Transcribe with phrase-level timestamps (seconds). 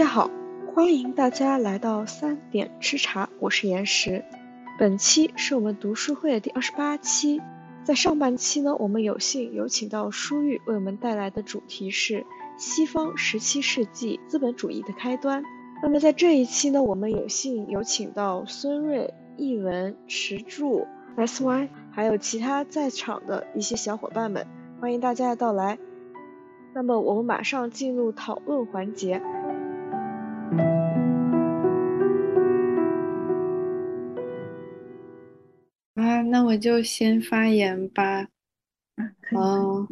[0.00, 0.30] 大家好，
[0.72, 4.24] 欢迎大家来到三点吃茶，我是岩石。
[4.78, 7.38] 本期是我们读书会的第二十八期，
[7.84, 12.24] 在上半期呢，我们有幸有请到舒玉为我们带来的主题是
[12.56, 15.44] 西方十七世纪资本主义的开端。
[15.82, 20.86] 那么在这一期呢，我们有幸有请到孙瑞、译文、石柱、
[21.16, 24.46] S Y，还有其他在场的一些小伙伴们，
[24.80, 25.78] 欢迎大家的到来。
[26.72, 29.20] 那么我们马上进入讨论环节。
[35.94, 38.28] 啊，那我就先发言吧。
[38.96, 39.86] 嗯，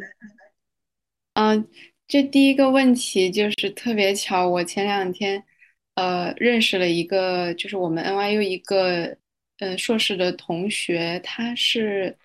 [1.35, 1.69] 嗯，
[2.07, 5.45] 这第一个问题就是特别巧，我前两天
[5.95, 9.17] 呃认识了一个，就是我们 NYU 一个
[9.59, 12.17] 嗯硕士的同学，他是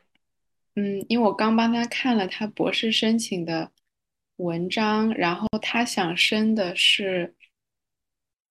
[0.76, 3.72] 嗯，因为我刚帮他看了他博士申请的
[4.38, 7.36] 文章，然后他想申的是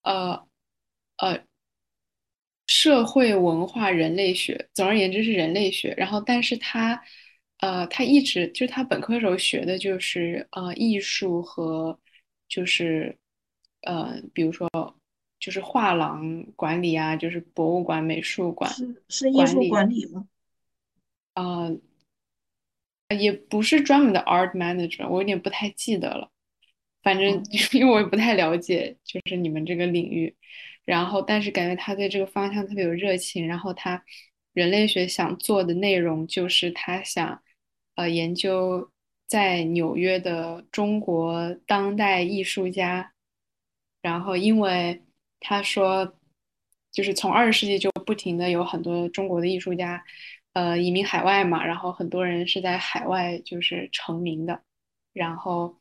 [0.02, 0.46] 呃
[1.16, 1.44] 呃。
[2.68, 5.92] 社会文化人类学，总而言之是人类学。
[5.98, 7.02] 然后，但是他，
[7.58, 11.98] 呃，他一直就是他本科时候学的就是呃艺术和
[12.48, 13.14] 就是
[13.82, 14.70] 呃，比如说
[15.38, 20.26] 就是画廊管理啊，就是博物馆、美术馆是是艺术管理吗？
[21.34, 21.76] 呃，
[23.18, 26.30] 也不是专门的 art manager，我有点不太记得了。
[27.02, 30.34] 反正 因为我也不太了解，就是你们这个领域。
[30.84, 33.46] 然后，但是感觉他对这个方向特别有热情。
[33.46, 34.02] 然后他
[34.52, 37.42] 人类学想做的内容就是他想，
[37.94, 38.90] 呃，研究
[39.28, 43.12] 在纽约的中国当代艺术家。
[44.02, 45.02] 然后，因为
[45.40, 46.16] 他说，
[46.90, 50.04] 就是从二十世纪就不停的有很多中国的艺术家，
[50.54, 51.64] 呃，移民海外嘛。
[51.64, 54.62] 然后很多人是在海外就是成名的。
[55.12, 55.76] 然后，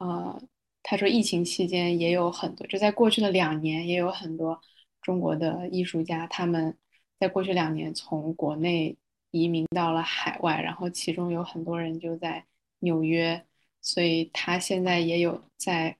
[0.00, 0.42] 呃。
[0.90, 4.58] 他说，疫情期间也有很多，就在过去的两年，也有很多
[5.02, 6.74] 中国的艺术家，他们
[7.20, 8.96] 在过去两年从国内
[9.30, 12.46] 移民到了海外，然后其中有很多人就在
[12.78, 13.44] 纽约，
[13.82, 15.94] 所以他现在也有在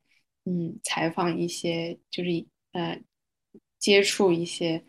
[0.47, 2.99] 嗯采访一些，就是呃
[3.79, 4.83] 接触一些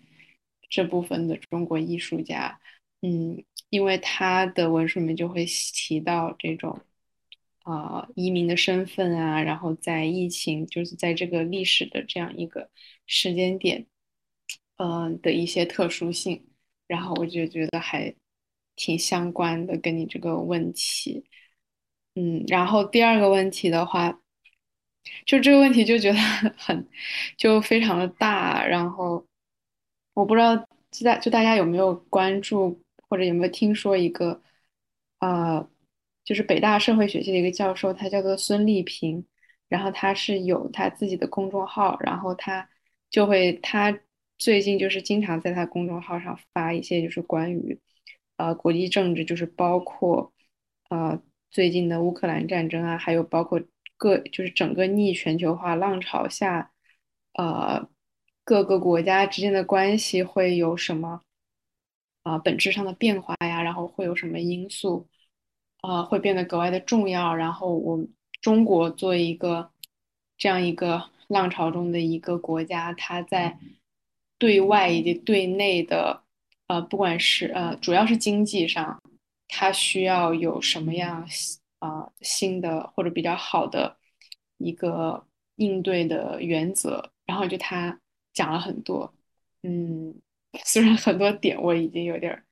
[0.70, 2.58] 这部分的中国艺术家，
[3.02, 6.80] 嗯，因为他的文书里面就会提到这种。
[7.70, 12.70] 啊，移民的身份啊，然后在疫情，就是在这个历史的这样一个
[13.06, 13.86] 时间点，
[14.78, 16.48] 嗯的一些特殊性，
[16.88, 18.16] 然后我就觉得还
[18.76, 21.26] 挺相关的，跟你这个问题，
[22.16, 24.20] 嗯，然后第二个问题的话，
[25.26, 26.18] 就这个问题就觉得
[26.58, 26.88] 很，
[27.38, 29.26] 就非常的大，然后
[30.14, 30.56] 我不知道
[30.92, 34.42] 就大就大家有没有关注或者有没有听说一个，
[35.20, 35.70] 呃。
[36.30, 39.26] 就是北大社会学系的一个教授，他叫做孙立平，
[39.68, 42.70] 然后他是有他自己的公众号，然后他
[43.10, 44.00] 就会他
[44.38, 47.80] 最近就是经常在他公众号上发一些就是关于
[48.38, 50.32] 呃国际政治，就是包括
[50.92, 51.20] 呃
[51.50, 53.60] 最近的乌克兰战争啊，还有包括
[53.98, 56.72] 各就是整个逆全球化浪潮下，
[57.34, 57.90] 呃
[58.44, 61.24] 各个国家之间的关系会有什么
[62.22, 65.10] 啊本质上的变化呀，然后会有什么因素。
[65.82, 67.34] 呃，会变得格外的重要。
[67.34, 68.06] 然后，我
[68.42, 69.72] 中国作为一个
[70.38, 73.58] 这样一个浪潮中的一个国家，它在
[74.38, 76.24] 对外以及对内的
[76.68, 79.02] 呃，不管是呃，主要是经济上，
[79.48, 81.26] 它需要有什么样
[81.80, 83.98] 啊新的或者比较好的
[84.58, 85.26] 一个
[85.56, 87.12] 应对的原则。
[87.26, 88.00] 然后就他
[88.34, 89.14] 讲了很多，
[89.64, 90.14] 嗯，
[90.66, 92.44] 虽然很多点我已经有点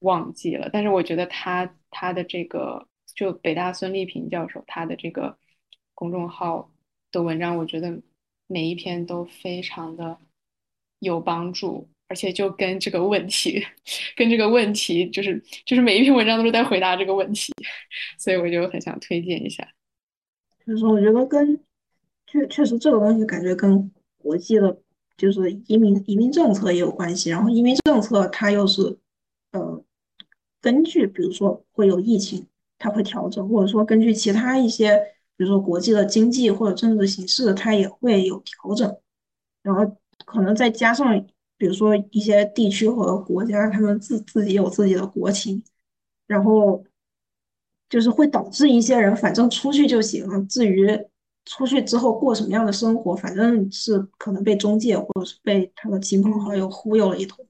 [0.00, 1.74] 忘记了，但是我觉得他。
[1.96, 5.38] 他的这个就北大孙立平教授他的这个
[5.94, 6.72] 公众号
[7.12, 8.02] 的文章，我觉得
[8.48, 10.18] 每一篇都非常的
[10.98, 13.64] 有帮助，而且就跟这个问题，
[14.16, 17.52] 跟这个问题就是就是每一篇文章都是在回答这个问题，
[18.18, 19.66] 所以我就很想推荐一下。
[20.66, 21.64] 就是，我觉得跟
[22.26, 24.76] 确确实这个东西感觉跟国际的，
[25.16, 28.98] 就是移民移民政策也有关系，然后移民政策它又是
[29.52, 29.83] 呃。
[30.64, 32.46] 根据比如说会有疫情，
[32.78, 34.96] 它会调整，或者说根据其他一些，
[35.36, 38.96] 比如说国际的经济或者政治形势，它也会有调整。
[39.62, 39.84] 然后
[40.24, 41.22] 可能再加上，
[41.58, 45.62] 比如说一些地区和国家，他们自自己有自己的国情，
[46.26, 46.82] 然后
[47.90, 50.88] 就是会导致一些人反正出去就行，至于
[51.44, 57.46] 出去之后过什么样的生活，反正是可能被中介或者是被他的亲朋好友忽悠了一通，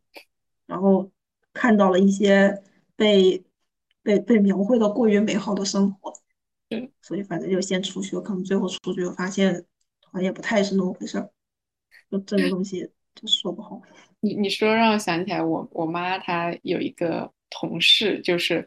[0.66, 1.08] 然后
[1.52, 2.60] 看到了一些。
[2.96, 3.42] 被
[4.02, 6.12] 被被描绘的过于美好的生活，
[6.70, 9.64] 嗯，所以反正就先出去了，可能最后出去发现
[10.04, 11.30] 好像也不太是那么回事儿，
[12.10, 13.80] 就这个东西就说不好。
[14.20, 18.66] 你你说让我想起来，我我妈她有一个同事，就是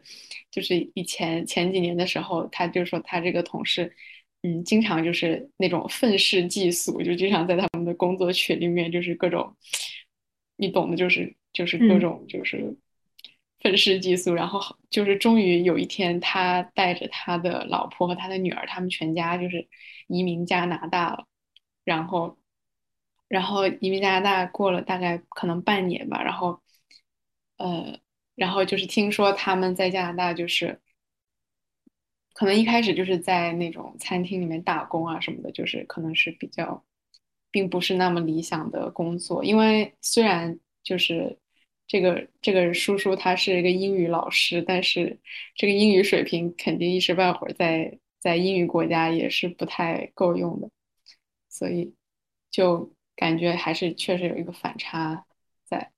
[0.52, 3.92] 就是以前前几年的时候，她就说她这个同事，
[4.42, 9.56] 嗯，经常就是那种愤世嫉俗，就经常在他们的工作群里面就是各种，
[10.56, 12.76] 你懂的，就是就是各种就是
[13.60, 14.60] 愤世嫉俗，然后
[14.90, 19.68] 就是终于有一天，他带着他的老婆和他的女儿，他们全家就是
[20.06, 21.26] 移民加拿大了，
[21.84, 22.38] 然后。
[23.30, 26.62] 然后移民加拿大过了大概可能半年吧，然后，
[27.58, 27.98] 呃，
[28.34, 30.80] 然后就是听说他们在加拿大就是，
[32.32, 36.82] 可能一开始就是在那种餐厅里面打工啊什么的，就是可能是比较，
[37.50, 41.38] 并不是那么理想的工作，因为虽然就是
[41.88, 45.18] 这个这个叔叔他是一个英语老师，但是
[45.56, 50.70] 这个英语水平肯定一时半会儿在在英语国家也是不太够用的，
[51.48, 51.92] 所以
[52.50, 52.92] 就。
[53.20, 55.26] 感觉还是确实有一个反差
[55.64, 55.90] 在，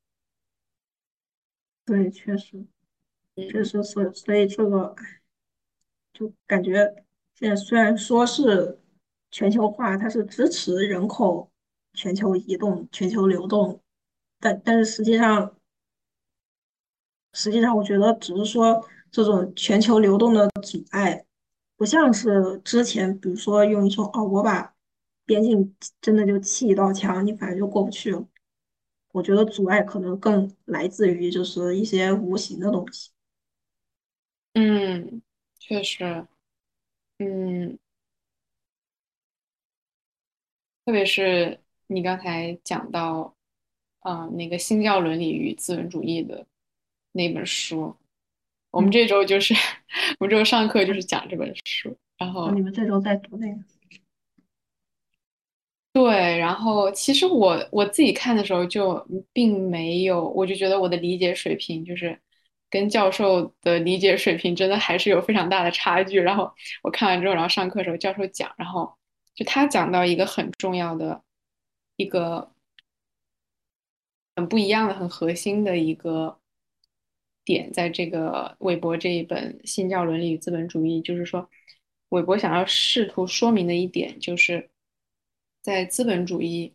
[1.85, 2.65] 对，确实，
[3.37, 4.97] 确实，所所以这个
[6.15, 7.05] 就感觉
[7.35, 8.81] 现在虽然说是
[9.31, 11.51] 全球化，它是支持人口
[11.93, 13.83] 全球移动、全球流动，
[14.39, 15.55] 但但是实际上，
[17.33, 21.25] 实际上我觉得只是说这种全球流动的阻碍，
[21.77, 24.75] 不像是之前，比如说用一种哦，我把。
[25.27, 28.27] 边境真的就砌一道墙，你反正就过不去了。
[29.13, 33.13] 我觉得阻碍可能更来自于就是一些无形的东西。
[34.55, 35.23] 嗯，
[35.61, 36.27] 确实，
[37.19, 37.79] 嗯，
[40.85, 43.37] 特别是你刚才讲到，
[44.01, 46.45] 啊，那个新教伦理与资本主义的
[47.13, 47.97] 那本书，
[48.71, 49.55] 我们这周就是
[50.21, 53.61] 我们这周上课就是讲这本书，然后你们这周在读那个？
[55.93, 62.17] 对，然后其实我我自己看的时候就并没有，我就觉得我的理解水平就是
[62.71, 66.21] 跟教授的理解水平真的还是有非常大的差距。
[66.21, 66.53] 然后
[66.85, 68.95] 我看完之后，然后上课的时候教授讲，然后
[69.35, 71.21] 就他讲到一个很重要的
[71.97, 72.53] 一个
[74.37, 76.39] 很不一样的、很核心的一个
[77.53, 81.49] 点，在这个韦伯这一本《新教伦理与资本主义》，就是说
[82.11, 84.71] 韦伯想要试图说明的一点就是。
[85.63, 86.73] 在资本主义，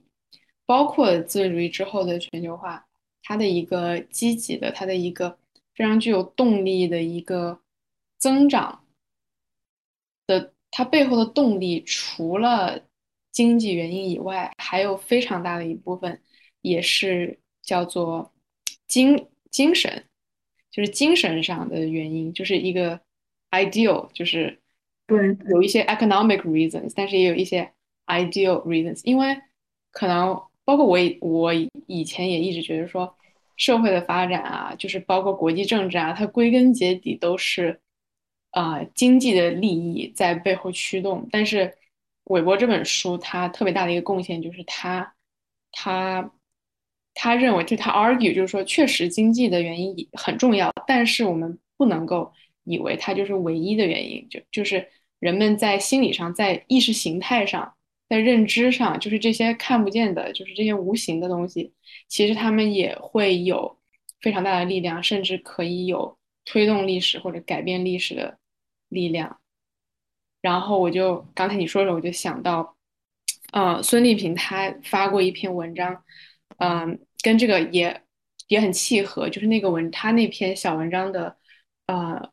[0.64, 2.86] 包括资本主义之后的全球化，
[3.24, 5.40] 它的一个积极的，它的一个
[5.74, 7.60] 非常具有动力的一个
[8.20, 8.86] 增长
[10.28, 12.86] 的，它背后的动力，除了
[13.32, 16.22] 经济原因以外，还有非常大的一部分，
[16.62, 18.32] 也是叫做
[18.88, 20.06] 精精神，
[20.76, 23.00] 就是精神上的原因，就是一个
[23.52, 24.60] ideal，就是
[25.08, 27.72] 对有一些 economic reasons，但是也有一些。
[28.08, 29.36] Ideal reasons，因为
[29.90, 31.52] 可能包括我，我
[31.88, 33.18] 以前也一直觉得说，
[33.58, 37.82] 社会的发展啊，就是包括国际政治啊，它归根结底都是
[38.52, 41.28] 啊经济的利益在背后驱动。
[41.32, 41.76] 但是
[42.26, 45.16] 韦伯这本书，它特别大的一个贡献就是他
[45.72, 46.32] 他
[47.16, 52.32] 他认为，就他 argue，就是说，确实经济的原因很重要，但是我们不能够
[52.66, 57.74] 以为它就是唯一的原因，就就是人们在心理上，在意识形态上。
[58.08, 61.74] 在认知上，就是这些看不见的，就是这些无形的东西，
[62.08, 63.80] 其实他们也会有
[64.22, 68.38] 非常大的力量，甚至可以有推动历史或者改变历史的
[68.90, 69.40] 力量。
[70.40, 72.78] 然后我就刚才你说的，我就想到，
[73.54, 76.04] 嗯，孙丽萍她发过一篇文章，
[76.58, 78.02] 嗯，跟这个也
[78.48, 81.36] 也很契合，就是那个文，他那篇小文章的，
[81.88, 82.30] 呃，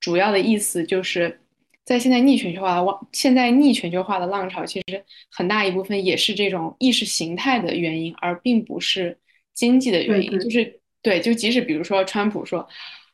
[0.00, 1.40] 主要的意思就是。
[1.86, 9.16] 在现在逆全球化的浪，现在逆全球化的浪潮，其实很大一部分也是这种意识形态的原因，而并不是
[9.54, 10.36] 经济的原因。
[10.40, 12.68] 就是对，就即使比如说川普说，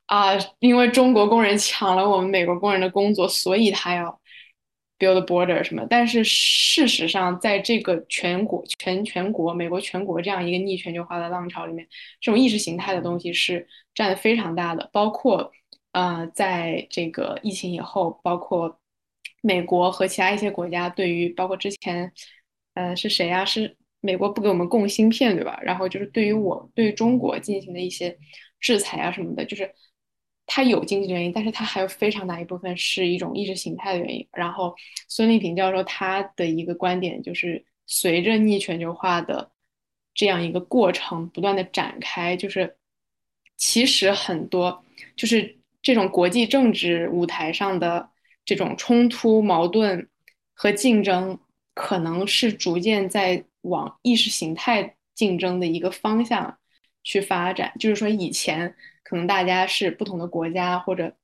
[0.07, 4.19] 啊，因为中国工人抢了我们美国工人的工作，所以他要
[5.03, 5.85] build border 什么。
[5.91, 11.87] 但是事实上，在这个全国全全国美国全国这样一个逆全球化的浪潮里面，
[12.21, 15.51] 这种意识形态的东西是占的非常大的，包括。
[15.95, 18.81] 呃，在这个疫情以后，包括
[19.43, 22.11] 美国和其他一些国家，对于包括之前，
[22.73, 23.45] 呃，是谁呀？
[23.45, 25.61] 是美国不给我们供芯片，对吧？
[25.63, 28.17] 然后就是对于我对中国进行的一些
[28.59, 29.71] 制裁啊什么的，就是
[30.55, 34.29] 它有经济原因，但是它还有非常大一部分是一种意识形态的原因。
[34.33, 34.75] 然后
[35.09, 39.51] 孙立平教授他的一个观点就是，随着逆全球化的
[40.13, 42.77] 这样一个过程不断的展开，就是
[43.57, 44.85] 其实很多
[45.17, 45.59] 就是。
[45.85, 48.09] 这种国际政治舞台上的
[48.45, 50.09] 这种冲突、矛盾
[50.55, 51.37] 和竞争，
[51.75, 56.57] 可能是逐渐在往意识形态竞争的一个方向
[57.03, 57.73] 去发展。
[57.79, 61.15] 就是说，以前可能大家是不同的国家，或者，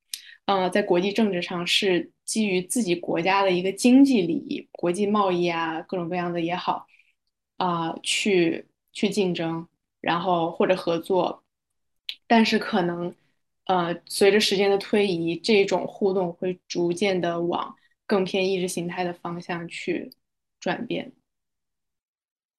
[0.45, 6.87] 呃，在国际政治上是基于自己国家的一个经济利益、国际贸易啊，各种各样的也好，
[7.57, 9.67] 啊，去去竞争，
[10.01, 11.43] 然后或者合作。
[12.27, 13.13] 但是可能，
[13.65, 20.11] 呃，随着时间的推移，这种互动会逐渐的往更偏意识形态的方向去。
[20.61, 21.13] 转变，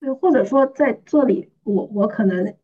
[0.00, 2.56] 对，或者说在这里，我我可能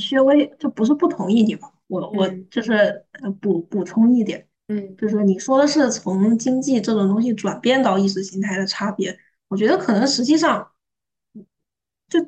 [0.00, 10.70] 稍微就不是不同意你吧，我我就是呃补补充一点，嗯，就是你说的是从经济这种东西转变到意识形态的差别，我觉得可能实际上
[12.08, 12.24] 就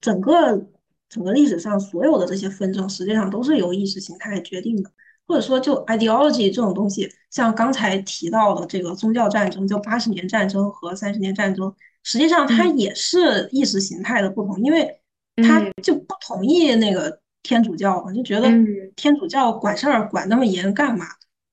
[0.00, 0.68] 整个
[1.08, 4.90] 整个历史上所有的这些纷争，实际上都是由意识形态决定的。
[5.24, 11.72] 或者说，就 ideology 这种东西，像刚才提到的这个宗教战争，就八十年战争和三十年战争，
[12.02, 15.00] 实际上它也是意识形态的不同，因为
[15.36, 18.48] 他就不同意那个天主教嘛，就觉得
[18.96, 21.06] 天主教管事儿管那么严干嘛？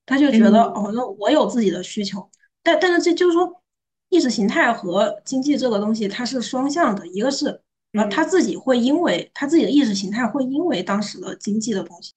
[0.06, 2.30] 他就觉得哦，那我有自己的需求，
[2.64, 3.62] 但但是这就是说，
[4.10, 7.62] 意识形态和经济这个东西它是双向的，一个是
[7.94, 12.14] 呃他自己会因为他自己的意识形态会因为当时的经济的东西。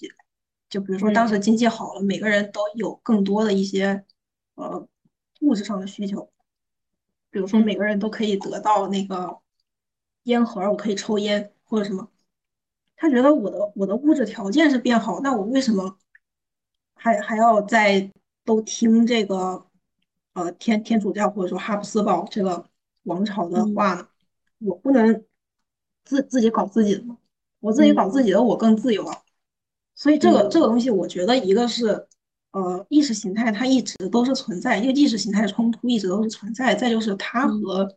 [0.71, 4.03] 就比如说，当时经济好了，每个人都有更多的一些
[4.55, 4.89] 呃
[5.43, 6.31] 物质上的需求，
[7.31, 9.37] 比如说每个人都可以得到那个
[10.25, 12.09] 烟盒，我可以抽烟或者什么。
[12.97, 15.99] 他觉得我的我的物质条件是变好，那我为什么
[16.95, 18.11] 还还要再
[18.45, 19.67] 都听这个
[20.35, 22.65] 呃天天主教或者说哈布斯堡这个
[23.05, 24.09] 王朝的话呢？
[24.59, 25.25] 我不能
[26.05, 27.19] 自自己搞自己的吗？
[27.59, 29.23] 我自己搞自己的，我更自由啊。
[29.95, 32.07] 所以这个这个东西，我觉得一个是，
[32.53, 36.75] 呃，意识形态它一直都是存在，因为意识形态冲突一直都是存在。
[36.75, 37.89] 再就是它和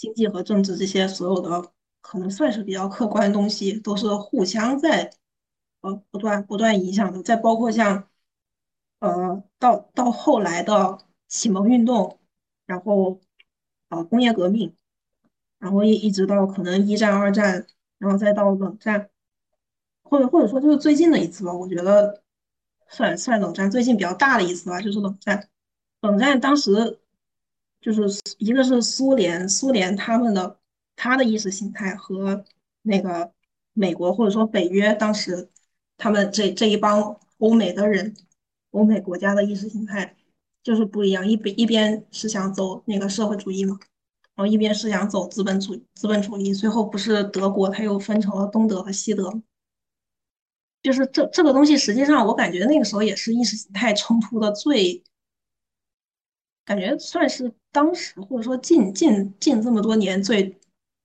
[0.00, 5.12] 经济和政治这些所有的可能算是比较客观的东西，都是互相在
[5.82, 7.22] 呃不断不断影响的。
[7.22, 8.08] 再包括像
[9.00, 12.18] 呃到到后来的启蒙运动，
[12.64, 13.20] 然后
[13.90, 14.74] 呃工业革命，
[15.58, 17.66] 然后一一直到可能一战、二战，
[17.98, 19.10] 然后再到冷战。
[20.02, 22.22] 或者或者说就是最近的一次吧，我觉得
[22.88, 25.50] 算算冷战最近比较大的一次吧，就是冷战。
[26.00, 26.98] 冷战当时
[27.80, 30.58] 就是一个是苏联，苏联他们的
[30.96, 32.44] 他的意识形态和
[32.82, 33.32] 那个
[33.72, 35.48] 美国或者说北约当时
[35.96, 38.14] 他们这这一帮欧美的人，
[38.70, 40.14] 欧美国家的意识形态
[40.62, 43.78] 就是不一样，一边一边是想走那个社会主义嘛，
[44.34, 49.42] 然后一边是想走资本主资本主义，最后不是德国它又分成了东德和西德。
[50.82, 55.02] 就是这这个东西，实际上我感觉那个时候也是意识形态冲突的最，
[56.64, 60.58] 感觉算是当时或者说近近近这么多年最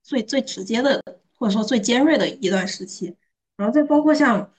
[0.03, 1.01] 最最直接的，
[1.37, 3.15] 或者说最尖锐的一段时期。
[3.57, 4.53] 然后再包括像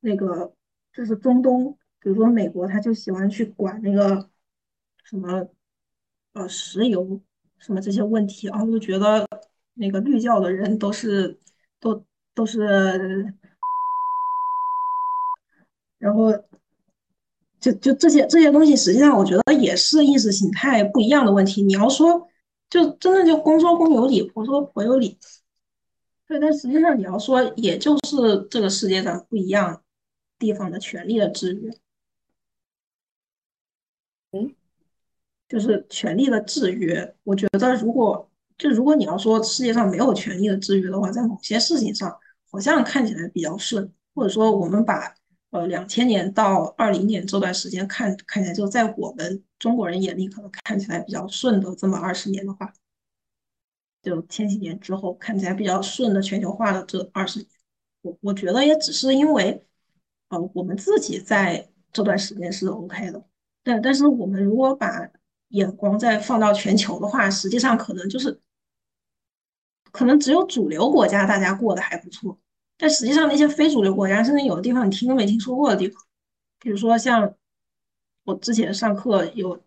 [0.00, 0.52] 那个
[0.92, 4.28] 就是中东，比如说美国，他就喜欢去管那个
[5.04, 5.48] 什么
[6.32, 7.20] 呃石油
[7.58, 9.26] 什么这些问题，然后就觉得
[9.74, 11.38] 那个绿教的人都是
[11.78, 12.04] 都
[12.34, 13.34] 都是。
[15.98, 16.32] 然后，
[17.62, 21.62] 就就这些这些东西，实际上我觉得也是意识形态不一样的问题。
[21.62, 22.28] 你要说，
[22.68, 25.16] 就真的就公说公有理，婆说婆有理。
[26.26, 29.80] 对，但实际上你要说，也就是这个世界上不一样
[30.40, 31.70] 地方的权利的制约。
[34.32, 34.52] 嗯，
[35.48, 37.14] 就是权力的制约。
[37.22, 38.28] 我觉得，如果
[38.58, 42.18] 就如果你要说世界上没有权利的制约的话，在某些事情上
[42.50, 45.14] 好像看起来比较顺，或者说我们把。
[45.52, 52.72] 呃，两千年到二零年这段时间看看起来，就在我们中国人眼里可能看起来比较顺的这么二十年的话，
[54.00, 57.48] 就千禧年之后看起来比较顺的全球化的这二十年，
[58.00, 59.62] 我我觉得也只是因为，
[60.30, 63.22] 呃，我们自己在这段时间是 OK 的，
[63.62, 65.06] 但但是我们如果把
[65.48, 68.40] 眼光再放到全球的话，实际上可能就是，
[69.92, 72.38] 可能只有主流国家大家过得还不错。
[72.78, 76.02] 但实际上，那些非主流国家，甚至有的地方你听都没听说过的地方，
[76.58, 77.32] 比如说像
[78.24, 79.62] 我之前上课有，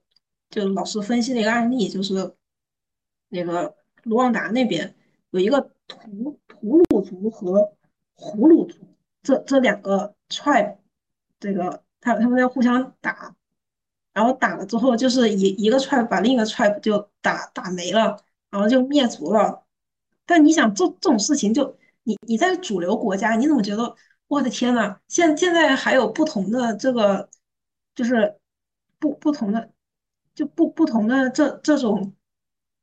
[0.50, 2.36] 就老师分析了一个案例，就是
[3.30, 4.94] 那个卢旺达那边
[5.30, 7.74] 有一个图图鲁族和
[8.16, 8.80] 胡鲁族
[9.24, 10.76] 这这两个 tribe，
[11.40, 13.34] 这个他他们在互相打，
[14.14, 19.64] 然后打了之后，就是一一个 tribe 把另一个 tribe 就打打没了，然后就灭族了。
[20.26, 21.78] 但你想，这这种事情就。
[22.06, 23.94] 你你在主流国家，你怎么觉得？
[24.28, 27.30] 我的天呐，现现在还有不同的这个，
[27.94, 28.40] 就是
[28.98, 29.72] 不不同的，
[30.34, 32.16] 就不不同的这这种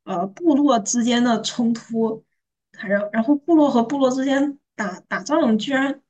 [0.05, 2.23] 呃部落之间的冲突，
[2.77, 6.01] 还然然后部落和部落之间打打仗，居然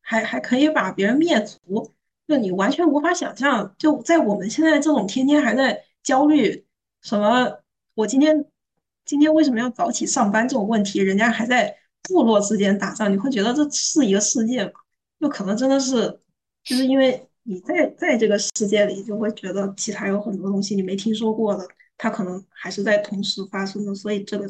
[0.00, 1.92] 还还可以把别人灭族，
[2.28, 6.64] 就你完全无法想象，就在我们现在这种天天还在焦虑
[7.02, 7.60] 什么，
[7.94, 8.46] 我今天
[9.04, 11.76] 今天为什么要早起上班这种问题，人家还在
[12.08, 14.72] 部落之间打仗，你会觉得这是一个世界吗？
[15.18, 16.20] 就可能真的是，
[16.62, 23.94] 就是因为你在在这个世界里，就会觉得其他有很多东西你没听说过的，它可能还是在同时发生的。
[23.94, 24.46] 所以这个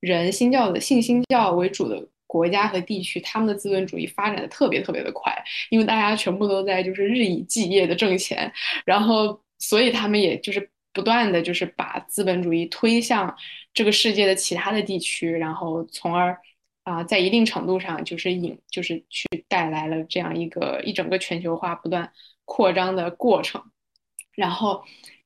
[0.00, 5.32] 人新教的信新教为主的国家和地区，他们的资本主义发展的特别特别的快，
[5.70, 8.52] 因为大家全部都在就是日以继夜的挣钱，
[8.84, 13.32] 然后所以他们也就是不断的就是把资本主义推向
[13.72, 16.36] 这个世界的其他的地区，然后从而。
[16.84, 22.12] 啊，在一定程度上，就是引，就是去带来了这样一个一整个全球化不断
[22.44, 23.62] 扩张的过程。
[24.34, 24.82] 然后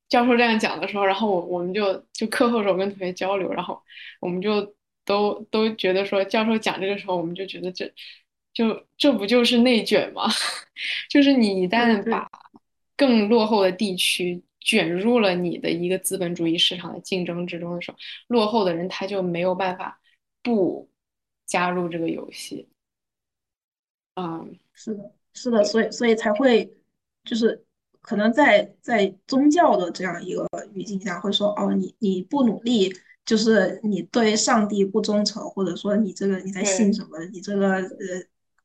[0.07, 3.81] 教授这样讲的时候，然后我我们就就课后时候跟同学交流，然后
[4.19, 7.91] 我们就都都觉得说，教授讲这个时候，我们就觉得这
[8.53, 10.29] 就这不就是内卷吗？
[11.09, 12.29] 就是你一旦把
[12.95, 17.97] 更落后的地区卷入了你的一个资本主义市场的竞争之中的时候，
[18.27, 19.99] 落后的人他就没有办法
[20.43, 20.87] 不。
[21.47, 22.67] 加入这个游戏，
[24.15, 26.71] 嗯，是的，是的，所以所以才会，
[27.23, 27.63] 就是
[28.01, 32.93] 可能在在宗教的这样一个语境下，会说哦，你你不努力，
[33.25, 37.87] 就是你对上帝不忠诚，或者说你这个你在信什么，你这个呃，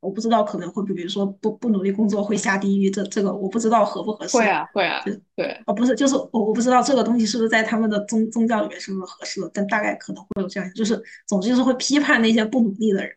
[0.03, 4.37] 我不知道可能会比如说不不努力工作会下地狱，这这个我不知道合不合适。
[4.37, 5.01] 会啊会啊，
[5.37, 13.17] 对，哦不是，就是我我不知道这个东西是不是在他们的宗宗教里面是不是合适的，但大概可能会有这样，就是总之就是会批判那些不努力的人。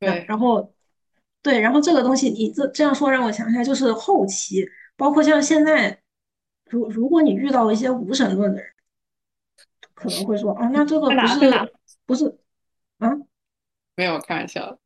[0.00, 0.72] 对，然后，
[1.42, 6.00] 对，然后这个东西你这这样说让我想起来，就是后期，包括像现在，
[6.70, 8.70] 如如果你遇到一些无神论的人，
[9.94, 11.70] 可能会说啊，那这个不是
[12.06, 12.38] 不是
[12.98, 13.12] 啊？
[13.94, 14.78] 没有开玩笑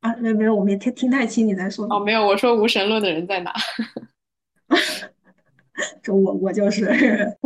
[0.00, 3.52] 啊，没没有，我没听听太清你在说哦，没有，我说无神论的人在哪？
[6.02, 7.36] 这我我就是，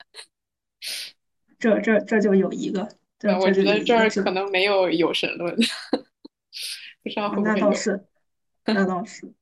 [1.58, 2.88] 这这这就有一个。
[3.18, 5.54] 对我觉得这儿可能没有有神论，
[7.02, 8.04] 不知道会不会那倒是，
[8.66, 9.32] 那倒是，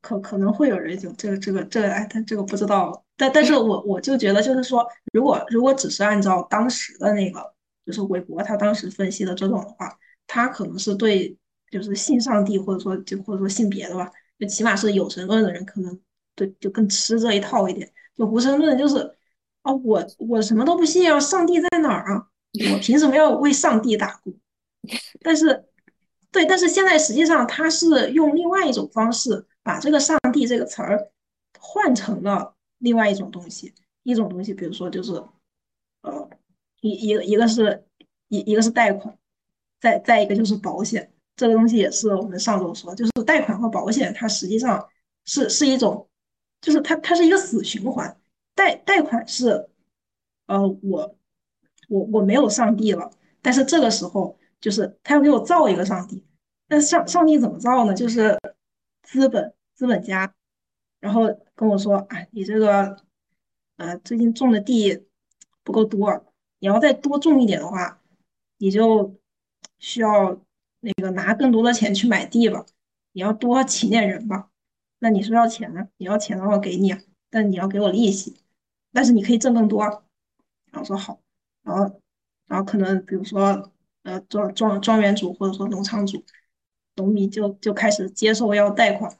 [0.00, 3.04] 可可能会有人有这个这个这个哎，但这个不知道。
[3.16, 7.54] 但但是我我就觉得，就是说，如果如果只是按照当时的那个，
[7.86, 11.36] 就是韦伯他当时分析的这种的话，他可能是对
[11.74, 14.08] 就是信上帝或者说就或者说信别的吧，
[14.38, 16.00] 就起码是有神论的人，可能
[16.36, 17.92] 对就更吃这一套一点。
[18.16, 18.98] 就无神论就是
[19.62, 22.28] 啊，我我什么都不信啊，上帝在哪儿啊？
[22.72, 24.32] 我凭什么要为上帝打工？
[25.20, 25.64] 但是，
[26.30, 31.10] 对，但是现在实际上他是用另外一种方式把这个“上帝”这个词儿
[31.58, 35.12] 换成了另外一种东西，一种东西，比如说就是，
[36.02, 36.30] 呃，
[36.82, 37.84] 一一个一个是
[38.28, 39.16] 一一个是贷款，
[39.80, 44.88] 再再一个就是保险，这个东西也是我们上周说，就是贷款和保险，它实际上
[45.24, 46.08] 是是一种，
[46.60, 48.20] 就是它它是一个死循环，
[48.54, 49.68] 贷贷款是，
[50.46, 51.16] 呃，我。
[51.90, 53.10] 我我没有上帝了，
[53.42, 56.24] 但是这个时候就是他要给我造一个上帝，
[56.66, 57.92] 那上上帝怎么造呢？
[57.92, 58.40] 就是
[59.02, 60.34] 资本资本家，
[60.98, 62.96] 然后跟我说，哎，你这个
[63.76, 65.06] 呃最近种的地
[65.62, 66.24] 不够多，
[66.58, 68.00] 你要再多种一点的话，
[68.56, 69.14] 你就
[69.78, 70.40] 需要
[70.84, 72.64] 那个拿更多的钱去买地吧，
[73.12, 74.50] 你要多请点人吧，
[74.98, 75.88] 那你是不是要钱呢？
[75.96, 78.36] 你要钱的话给你啊，但你要给我利息，
[78.92, 79.82] 但是你可以挣更多，
[80.70, 81.18] 然后说好。
[81.62, 82.00] 然后，
[82.46, 86.22] 然后可能比如说，呃，庄庄庄园主或者说农场主、
[86.96, 89.10] 农民就就开始接受要贷款，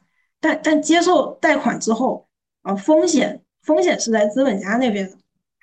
[0.41, 2.29] 但但接受贷款之后，
[2.61, 5.17] 啊，风险风险是在资本家那边的。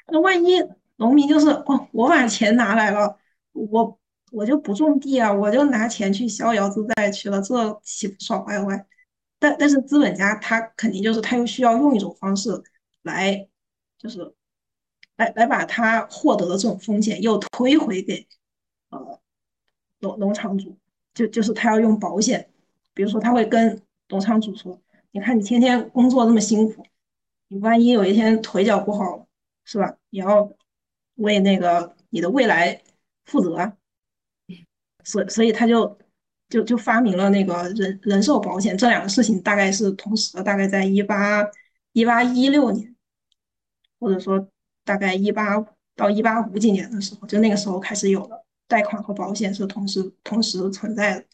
[0.08, 0.64] 那万一
[0.96, 3.18] 农民就是哦，我把钱拿来了，
[3.54, 4.00] 我
[4.32, 8.88] 我就不种地啊，我就拿钱去逍遥自在去了，这岂不爽歪歪？
[9.38, 12.50] 但但是资本家他肯定就是他又需要用一种方式
[13.04, 13.48] 来，
[14.00, 14.34] 就是。
[15.18, 18.26] 来来把他获得的这种风险又推回给
[18.90, 19.20] 呃
[20.00, 20.76] 农农场主，
[21.14, 22.50] 就就是他要用保险，
[22.96, 26.84] 比如说他会跟农场主说：“你看你天天工作这么辛苦，
[27.50, 29.28] 你万一有一天腿脚不好，
[29.64, 29.96] 是吧？
[30.10, 30.52] 你要
[31.16, 32.82] 为那个你的未来
[33.26, 33.78] 负责。”
[35.04, 35.98] 所所以他就
[36.50, 41.46] 就就发明了那个人人寿保险，这两个事情大概是同时的，大概在一八
[41.94, 42.96] 一八一六年，
[44.00, 44.48] 或者说。
[44.84, 45.64] 大概一八
[45.96, 51.26] 到一八五几年的时候，就那个时候开始有了贷款和保险是同时同时存在的，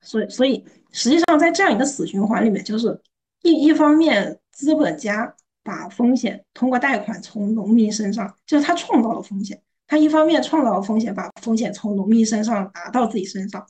[0.00, 2.98] 所以所以实际上在这样一个死循环里面，就是
[3.42, 9.62] 一一方面资本家把风险通过贷款从农民身上，就是他创造了风险。
[9.92, 13.66] 他一方面创造了风险，把风险从农民身上拿到自己身上，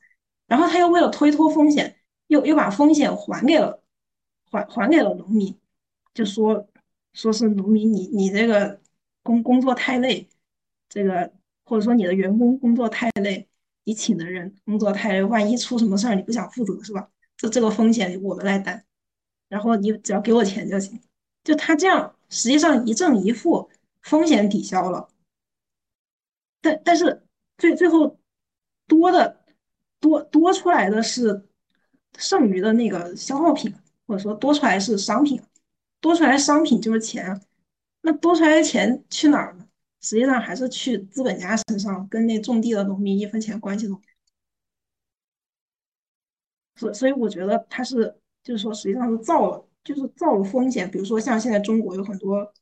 [0.47, 1.97] 然后他又为了推脱风险，
[2.29, 3.83] 又又把风险还给了
[4.49, 5.59] 还还给了农民，
[6.15, 6.69] 就说
[7.13, 8.81] 说是农民你你这个
[9.25, 10.29] 工工作太累，
[10.89, 11.33] 这个
[11.65, 13.49] 或者说你的员工工作太累，
[13.83, 17.09] 你请的人工作太累，万一出什么事儿你不想负责是吧？
[17.37, 18.85] 这这个风险我们来担，
[19.49, 21.01] 然后你只要给我钱就行。
[21.43, 23.69] 就他这样，实际上一正一负，
[24.03, 25.09] 风险抵消了。
[26.63, 27.23] 但但是
[27.59, 28.19] 最最后
[28.87, 29.45] 多的
[30.01, 31.47] 多多出来的是
[32.17, 33.75] 剩余的那个消耗品，
[34.07, 35.43] 或者说多出来是商品，
[36.01, 37.39] 多出来商品就是钱。
[38.01, 39.69] 那多出来的钱去哪儿呢？
[40.01, 44.07] 实际上还是去资本家身上，跟那种地的农民一分钱关系都没有。
[46.81, 49.69] 所所以我觉得他是就是说实际上是造了。
[49.85, 52.53] 就是造了风险，比如说像现在中国有很多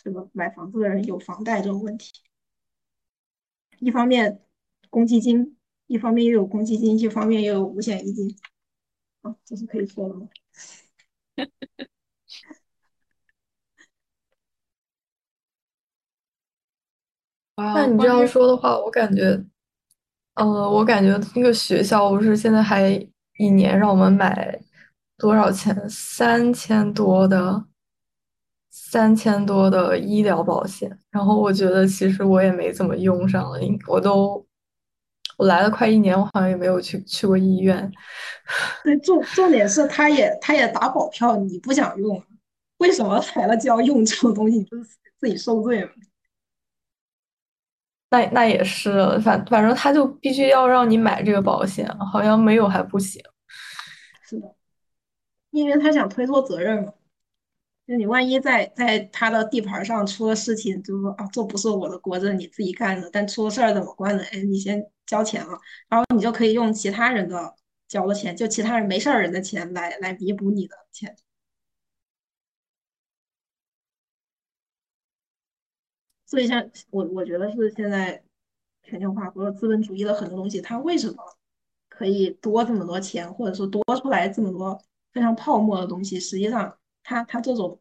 [0.00, 2.12] 这个买房子的人有房贷这种问题，
[3.80, 4.40] 一方面
[4.90, 8.36] 公积金，一方面又有公积金，一方面又有五险一金，
[9.22, 10.28] 啊，这是可以说的吗？
[17.56, 19.44] 那你这样说的话，我感觉，
[20.34, 22.90] 呃，我感觉那个学校不是现在还
[23.38, 24.60] 一年让我们买。
[25.20, 25.74] 多少钱？
[25.90, 27.64] 三千多的，
[28.70, 30.98] 三千多的医疗保险。
[31.10, 34.44] 然后我觉得其实我也没怎么用上了，我都
[35.36, 37.90] 我来了快一年，我好像也没有去去过医院。
[38.84, 42.22] 对，重重点是他也他也打保票，你不想用，
[42.78, 44.58] 为什么来了就要用这种东西？
[44.58, 44.84] 你不是
[45.18, 45.90] 自己受罪吗？
[48.10, 53.22] 那那也是，反反正他就必须要让你买这个保险，好像没有还不行。
[54.24, 54.54] 是的。
[55.50, 56.92] 因为他想推脱责任嘛，
[57.88, 63.08] 就你万一在在他的地盘上出了事情，就说啊，这不是我的锅，这是你自己干的。
[63.10, 64.22] 但出了事儿怎么关呢？
[64.30, 67.54] 哎，你先交钱了，然后你就可以用其他人的
[67.88, 71.16] 交的钱，就其他人没事儿人的钱来来弥补你的钱。
[76.26, 78.22] 所以像我我觉得是现在
[78.82, 81.16] 全球化或者资本主义的很多东西，它为什么
[81.88, 84.78] 可以多这么多钱，或者说多出来这么多？
[85.12, 87.80] 非常泡沫的东西，实际上它它这种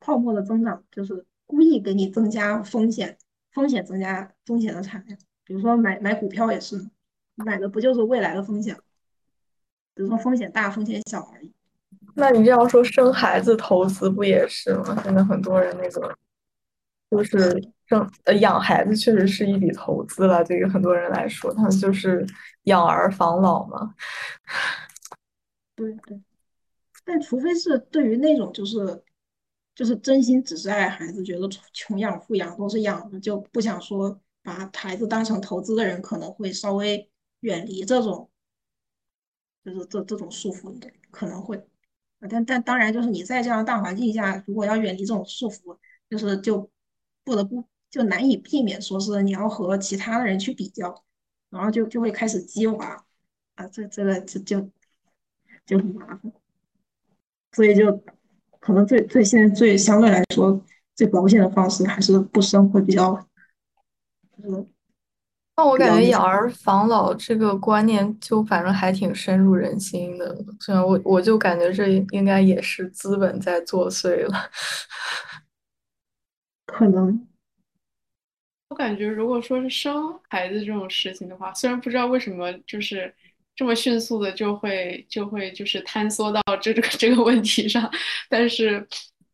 [0.00, 3.16] 泡沫的增长，就是故意给你增加风险，
[3.52, 5.18] 风险增加风险的产量。
[5.44, 6.88] 比如说买买股票也是，
[7.34, 8.74] 买的不就是未来的风险？
[9.94, 11.52] 比如说风险大风险小而已。
[12.16, 15.00] 那你这样说，生孩子投资不也是吗？
[15.04, 16.16] 现在很多人那个
[17.10, 22.26] 就是生呃养孩子确实是一笔投资了，对于很多人来说，他们就是
[22.64, 23.94] 养儿防老嘛。
[25.76, 26.20] 对对。
[27.04, 29.04] 但除非是对于那种就是
[29.74, 38.30] 就是真心只是爱孩子，觉得穷养富养都是养的，就不想说把孩子当成投资的人，可能会稍微远离这种
[39.64, 41.66] 就是这这种束缚的可能会。
[42.30, 45.76] 但但当然，就是你在这样大环境下，如果要远离这种束缚，
[46.08, 46.70] 就是就
[47.22, 51.04] 不得不就难以避免说是你要和其他的人去比较，
[51.50, 53.04] 然后就就会开始激娃
[53.56, 54.70] 啊，这这个就就
[55.66, 56.32] 就很麻烦。
[57.54, 57.90] 所以就
[58.60, 60.60] 可能最最现在最相对来说
[60.94, 63.26] 最保险的方式还是不生会比较，
[64.42, 64.68] 嗯。
[65.56, 74.50] 那我感觉养儿防老这个观念就反正还挺深入人心的，虽然我我就感觉这应该也是资本在作祟了。
[76.66, 77.28] 可能，
[78.70, 83.14] 我感觉如果说是生孩子这种事情的话，虽然不知道为什么就是。
[83.56, 87.88] 这么迅速的就会就会就是坍缩到这个这个问题上，
[88.28, 88.84] 但是，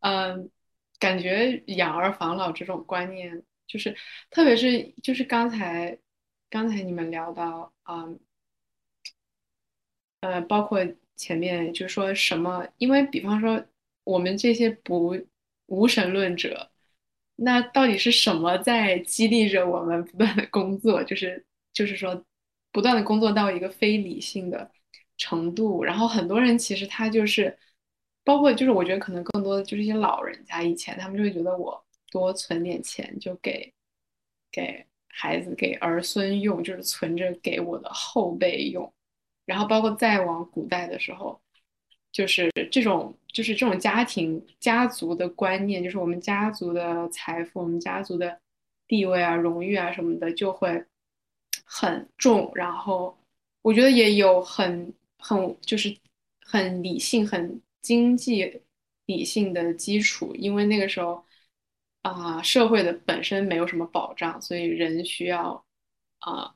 [0.01, 0.49] 嗯，
[0.99, 3.95] 感觉养儿防老这种观念，就是
[4.29, 5.97] 特别是就是刚才
[6.51, 8.19] 刚才你们聊到，嗯，
[10.21, 10.79] 呃，包括
[11.15, 13.65] 前面就说什么，因为比方说
[14.03, 15.17] 我们这些不
[15.65, 16.69] 无神论者，
[17.37, 21.03] 那到底是什么在激励着我们不断的工作？
[21.03, 22.23] 就是就是说。
[22.71, 24.71] 不断的工作到一个非理性的
[25.17, 27.57] 程度，然后很多人其实他就是，
[28.23, 33.73] 包括就是我觉得可能更多的就是一些老人家以前他们就会觉得我多存点钱就给
[34.51, 38.91] 给孩子给儿孙用，就是存着给我的后辈用，
[39.45, 41.41] 然后包括再往古代的时候，
[42.11, 48.39] 就是这种就是这种家庭家族的观念，就是我们家族的财富、我们家族的
[48.87, 50.85] 地位啊、荣誉啊什么的就会。
[51.73, 53.17] 很重，然后
[53.61, 55.95] 我觉得也有很很就是
[56.45, 58.61] 很理性、很经济
[59.05, 61.25] 理性的基础，因为那个时候
[62.01, 65.63] 啊，社会的本身没有什么保障，所以人需要
[66.19, 66.53] 啊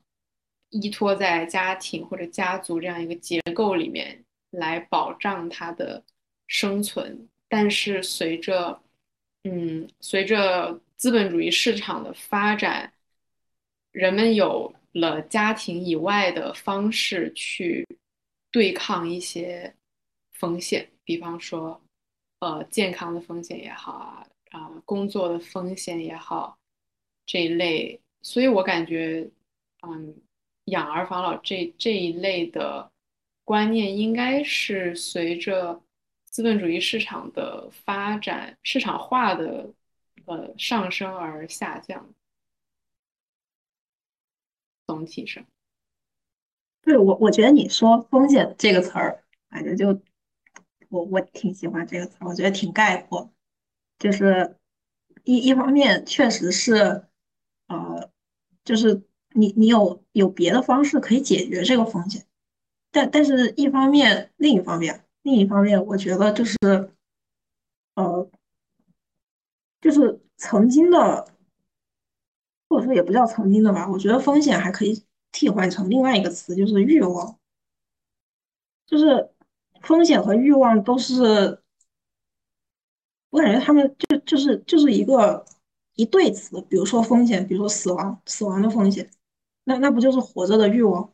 [0.72, 6.04] 依托在家庭或者家族这样一个结构里面来保障他的
[6.48, 7.30] 生存。
[7.48, 8.82] 但是随着
[9.46, 12.92] 嗯，随着资本主义市场的发展，
[13.92, 17.88] 人们有了家庭以外的方式去
[18.50, 19.76] 对抗一些
[20.32, 21.80] 风险，比方说，
[22.40, 26.58] 呃，健康的风险也好啊，啊，工作的风险也好，
[27.26, 28.00] 这一类。
[28.22, 29.30] 所以我感觉，
[29.88, 30.16] 嗯，
[30.66, 32.92] 养儿防老这这一类的
[33.44, 35.82] 观念，应该是随着。
[36.28, 39.72] 资本主义市场的发展，市场化的
[40.26, 42.14] 呃上升而下降。
[44.88, 45.46] 总体上，
[46.82, 50.00] 对我我觉得你说风险这个词儿，反正就
[50.90, 53.32] 我我挺喜欢这个词儿，我觉得挺概括。
[53.98, 54.58] 就是
[55.24, 57.06] 一一方面确实是，
[57.68, 58.10] 呃，
[58.64, 62.26] 就是你你有有别的方式可以解决这个风险，
[62.92, 65.02] 但但是一方面另一方面。
[65.24, 66.56] 另一方面，我觉得就是，
[67.96, 68.30] 呃，
[69.82, 71.35] 就是曾经的，
[72.76, 73.90] 或者说也不叫曾经的吧。
[73.90, 77.40] 我觉得风险还可以替换成另外一个词，就是欲望。
[78.86, 79.30] 就是
[79.82, 81.58] 风险和欲望都是，
[83.30, 85.46] 我感觉他们就就是就是一个
[85.94, 86.62] 一对词。
[86.70, 89.10] 比如说风险，比如说死亡，死亡的风险，
[89.64, 91.10] 那那不就是活着的欲望？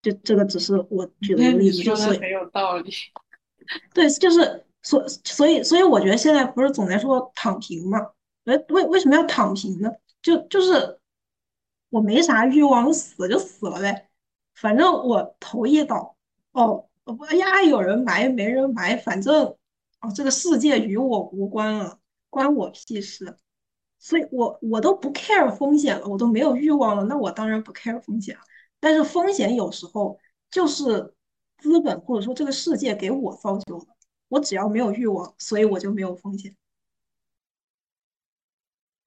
[0.00, 2.92] 就这个只是我举的一个例子，就是很有道理。
[3.92, 7.98] 对，就是所所以所以我觉得现在不是总在说躺平嘛？
[8.44, 9.90] 为为为什么要躺平呢？
[10.22, 11.00] 就就是
[11.88, 14.08] 我没啥欲望，死就死了呗，
[14.54, 16.16] 反正我头一倒，
[16.52, 19.56] 哦，不呀，有人埋没人埋，反正
[20.00, 23.36] 哦，这个世界与我无关了，关我屁事。
[23.98, 28.40] 所以我我都不 care 风险了，我都没有欲望了，那我当然不 care 风险了。
[28.80, 30.18] 但是风险有时候
[30.50, 31.14] 就是
[31.58, 33.86] 资本或者说这个世界给我造就的。
[34.28, 36.56] 我只要没有欲望，所以我就没有风险。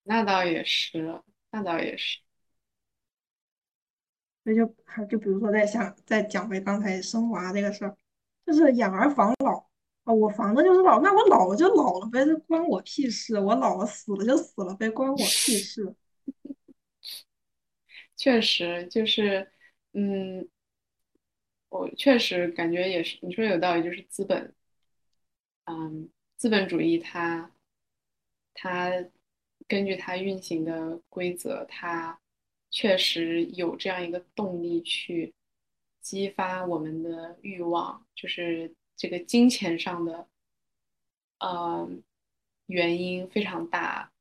[0.04, 2.20] 那倒也是，那倒也是。
[4.44, 7.98] 那就还就比如说再想再讲回刚才生娃这个事儿，
[8.46, 9.66] 就是养儿防老
[10.04, 13.40] 啊，我防的就是老，那我老了就老了呗，这关我屁事。
[13.40, 15.96] 我老了死了就死了呗，关我屁事。
[18.18, 19.50] 确实就是。
[19.96, 20.50] 嗯，
[21.70, 24.56] 我确实感觉也是，你说有道理，就是资本，
[25.66, 27.52] 嗯，资本主义它，
[28.56, 28.90] 它
[29.68, 32.20] 根据它运行的规则，它
[32.70, 35.34] 确实有这样一个动力去
[36.02, 40.28] 激发我们的欲望，就是这个金钱上的，
[41.40, 41.90] 呃，
[42.68, 44.12] 原因非常大。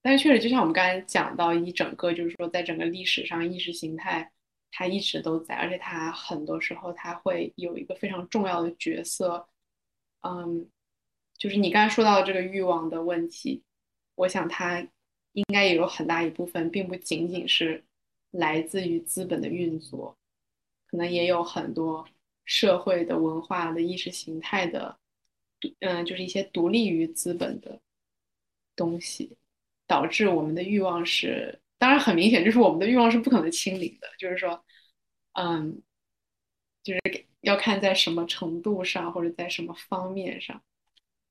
[0.00, 4.32] 但是确实，就像我们刚才讲到一整个，就是说，在整个历史上，意识形态。
[4.74, 9.46] 它一直都在，而且它很多时候它会有一个非常重要的角色，
[10.22, 10.66] 嗯，
[11.36, 13.62] 就是你刚才说到的这个欲望的问题，
[14.22, 14.80] 我想它
[15.32, 17.82] 应该也有很大一部分，并不仅仅是
[18.30, 20.16] 来自于资本的运作，
[20.86, 22.06] 可能也有很多
[22.44, 24.96] 社会的文化的意识形态的，
[25.80, 27.80] 嗯，就是一些独立于资本的
[28.76, 29.36] 东西，
[29.86, 31.58] 导致我们的欲望是。
[31.78, 34.06] 当然，很明显，就是我们的欲望是不可能清零的。
[34.16, 34.64] 就是说，
[35.32, 35.82] 嗯，
[36.84, 40.62] 就是要看在什么程度上，或者在什么方面上，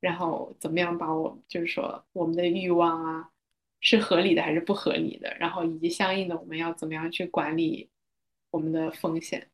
[0.01, 3.31] 然后怎么样把我，就是说我们的欲望啊，
[3.79, 7.89] 是合理的还是不合理的，然后以及相应的我们要怎么样去管理
[8.49, 9.49] 我们的风险。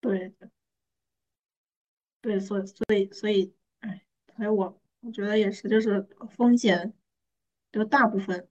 [0.00, 0.32] 对，
[2.20, 4.04] 对，所以，所以，所以，哎，
[4.36, 6.92] 所以我我觉得也是，就是风险。
[7.70, 8.48] 就大部分，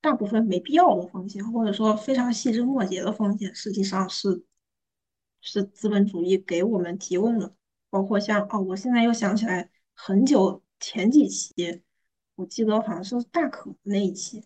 [0.00, 4.44] 大部分没必要的风险，或者说非常细枝末节的风险，实际上是
[5.40, 7.52] 是资本主义给我们提供的。
[7.90, 11.82] 包括像哦，我现在又想起来，很久前几期，
[12.36, 14.44] 我记得好像是大可那一期，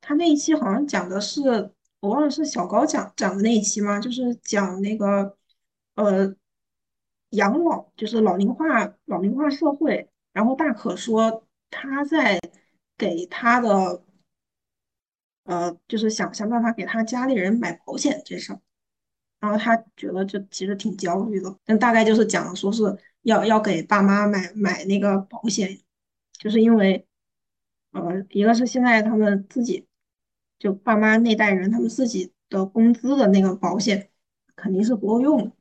[0.00, 4.00] 他那一期好像讲的是，我忘了是小高讲讲的那一期吗？
[4.00, 5.36] 就是讲那个
[5.94, 6.34] 呃
[7.30, 10.08] 养老，就是老龄化老龄化社会。
[10.32, 12.40] 然后大可说他在。
[13.00, 14.02] 给他的，
[15.44, 18.60] 呃，就是想想办法给他家里人买保险这事儿，
[19.40, 22.82] 然后他觉得就其实挺焦虑的，但大概就是讲说是
[23.22, 25.78] 要要给爸妈买买那个保险，
[26.32, 27.06] 就是因为，
[27.92, 29.86] 呃，一个是现在他们自己
[30.58, 34.10] 就爸妈那代人他们自己的工资的那个保险
[34.56, 35.52] 肯定是不够用，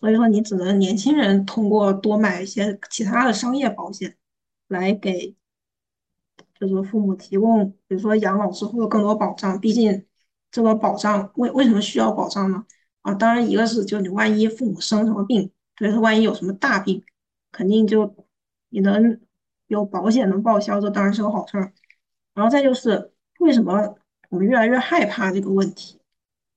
[0.00, 4.16] 所以说你只能年轻人通过多买一些其他的商业保险，
[4.68, 5.34] 来给
[6.58, 9.60] 就是父母提供，比如说养老之后的更多保障。
[9.60, 10.06] 毕竟
[10.50, 12.64] 这个保障为为什么需要保障呢？
[13.06, 17.00] 啊，当然一个是就你万一父母生什么病，所以说万一有什么大病，
[17.52, 18.12] 肯定就
[18.70, 19.20] 你能
[19.68, 21.72] 有保险能报销，这当然是个好事儿。
[22.34, 23.96] 然后再就是为什么
[24.28, 26.00] 我们越来越害怕这个问题，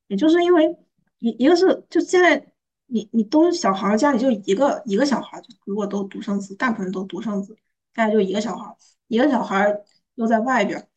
[0.08, 0.76] 也就是因为
[1.20, 2.44] 一一个是就现在
[2.88, 7.56] 你你都小孩家里就一个一个小孩，如果都独生子，大部分都独生子，
[7.94, 8.76] 家里就一个小孩，
[9.08, 9.72] 一个小孩
[10.16, 10.88] 又在外边，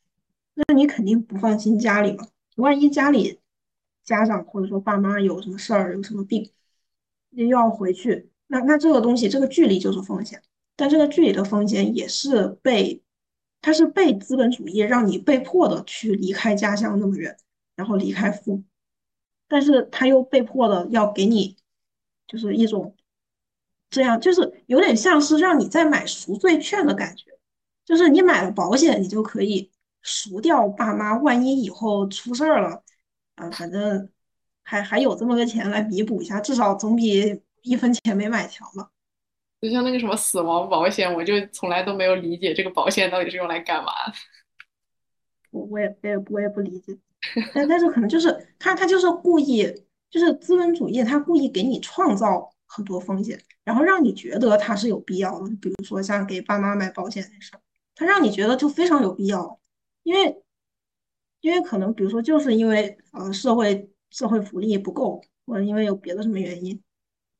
[0.54, 3.38] 那你肯定不放心家里嘛，万一家里
[4.04, 6.50] 家长或者说爸妈有什么事儿有什么病，
[7.30, 10.42] 又要回去，那那这个东西这个距离就是风险，
[10.76, 13.02] 但这个距离的风险也是被。
[13.64, 17.36] 他是被资本主义让你被迫的去离开家乡那么远，
[17.76, 18.64] 然后离开父母，
[19.46, 21.56] 但是他又被迫的要给你，
[22.26, 22.96] 就是一种
[23.88, 27.26] 这样，就是有点像是让你在买赎罪券的感觉，
[27.84, 32.82] 就是你买了保险，你就可以赎掉爸妈，万一以后出事儿了，
[33.42, 34.08] 啊，反正
[34.62, 38.90] 还还有这么个钱来弥补一下，至少总比一分钱没买强吧。
[39.60, 44.12] 就像那个什么死亡保险，我就从来都没有理解这个保险到底是用来干嘛的。
[45.50, 46.98] 我我也我也我也不理解，
[47.54, 49.64] 但但是可能就是他他就是故意，
[50.10, 55.48] 就是资本主义，他故意给你创造很多风险，然后让你觉得它是有必要的。
[55.60, 57.60] 比如说像给爸妈买保险那事儿，
[57.94, 59.60] 他让你觉得就非常有必要，
[60.02, 60.41] 因为
[61.42, 66.82] 因为可能比如说就是因为呃社会社会福利不够，或者因为有别的什么原因。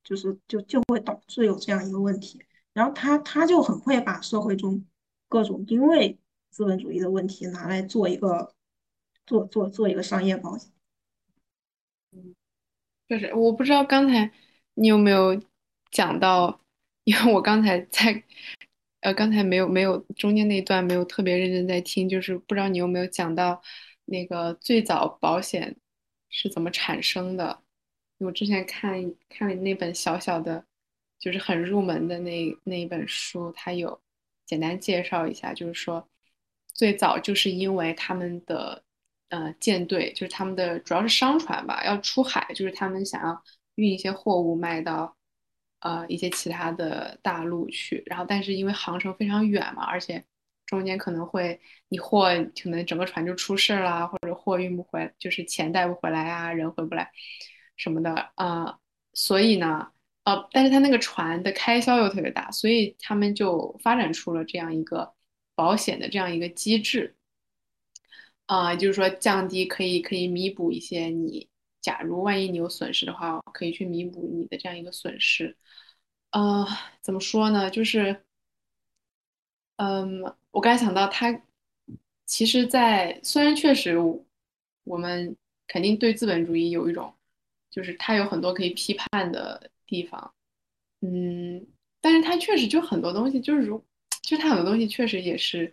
[0.05, 4.85] 就是就就会导致有这样一个问题，然后他他就很会把社会中
[5.29, 6.19] 各种因为
[6.51, 8.53] 资本主义的问题拿来做一个
[9.27, 10.73] 做做做一个商业保险。
[12.11, 12.35] 嗯，
[13.09, 14.33] 就是我不知道刚才
[14.75, 15.41] 你有没有
[15.93, 16.61] 讲到，
[17.05, 18.25] 因为我刚才在
[19.03, 23.63] 呃刚才没有没有中间那一段没有特别认真在听，就是不知道你有没有讲到
[24.13, 25.75] 那个最早保险
[26.29, 27.63] 是怎么产生的。
[28.19, 30.65] 我之前看看了那本小小的，
[31.19, 34.01] 就是很入门的那那一本书，它有
[34.45, 36.07] 简单介绍一下，就是说
[36.75, 38.85] 最早就是因为他们的
[39.31, 43.43] 呃舰队，就是他们的主要是商船吧，要出海，就是他们想要
[43.75, 45.17] 运一些货物卖到
[45.81, 50.25] 呃一些其他的大陆去，然后但是因为航程非常远嘛，而且
[50.73, 52.29] 中间可能会你货
[52.63, 57.13] 可能整个船就出事啦，或者货运不回，就是钱带不回来啊，人回不来。
[57.77, 58.79] 什么的啊，
[59.13, 59.93] 所以呢，
[60.25, 65.13] 呃，但是他那个船的开销又特别大，所以他们就发展出了这样一个
[65.55, 67.15] 保险的这样一个机制，
[68.47, 71.49] 啊，就是说降低可以可以弥补一些你，
[71.83, 75.55] 假如万一你有损失的话，可以去弥补你的这样一个损失，
[76.31, 76.67] 呃，
[77.03, 77.69] 怎么说呢？
[77.71, 78.25] 就是，
[79.77, 81.43] 嗯，我刚才想到他，
[82.25, 83.99] 其实，在虽然确实
[84.85, 85.37] 我们
[85.67, 87.13] 肯定对资本主义有一种。
[87.75, 90.35] 就是它有很多可以批判的地方，
[91.01, 91.67] 嗯，
[92.03, 93.83] 但是它确实就很多东西，就是如，
[94.21, 95.73] 就它很多东西确实也是，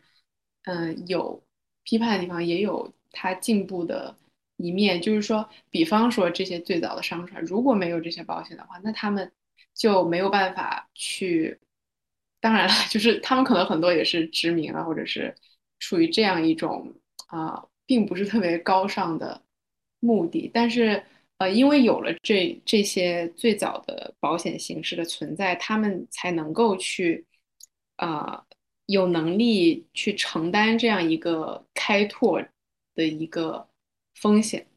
[0.64, 1.44] 嗯，有
[1.84, 4.16] 批判的地方，也有它进步的
[4.56, 5.02] 一面。
[5.02, 9.30] 就是说，比方说这些最早的商船，如果没有这些保险的话，那他们
[9.74, 11.60] 就没有办法去。
[12.40, 15.34] 当然了， 就是他们可能很多也是殖民啊，或者是
[15.80, 16.94] 处于这样一种
[17.28, 19.42] 啊，并不是特别高尚的
[20.00, 21.04] 目的，但是。
[21.40, 27.26] 呃，因为有了这这些最早的保险形式的存在，他们才能够去，
[27.96, 28.44] 啊，
[28.88, 32.44] 有能力去承担这样一个开拓
[32.94, 33.66] 的一个
[34.16, 34.68] 风险。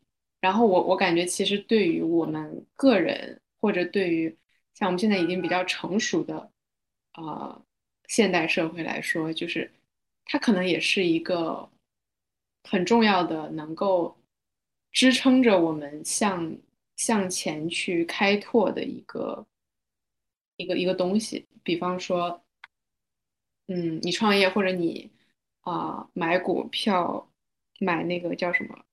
[0.40, 4.38] 然后我我感觉，其实对于我们个人，或者对于
[4.75, 6.52] 像我们现在已经比较成熟的，
[7.13, 7.63] 啊，
[8.08, 9.71] 现代社会来说，就是
[10.25, 11.69] 它可能也是一个
[12.65, 14.17] 很重要的能够。
[14.94, 16.54] 支撑着我们向
[16.96, 19.46] 向前去开拓的一个
[20.56, 22.44] 一个一个东西，比方说，
[23.69, 25.10] 嗯，你创业或者你
[25.63, 27.27] 啊买股票，
[27.81, 28.85] 买那个叫什么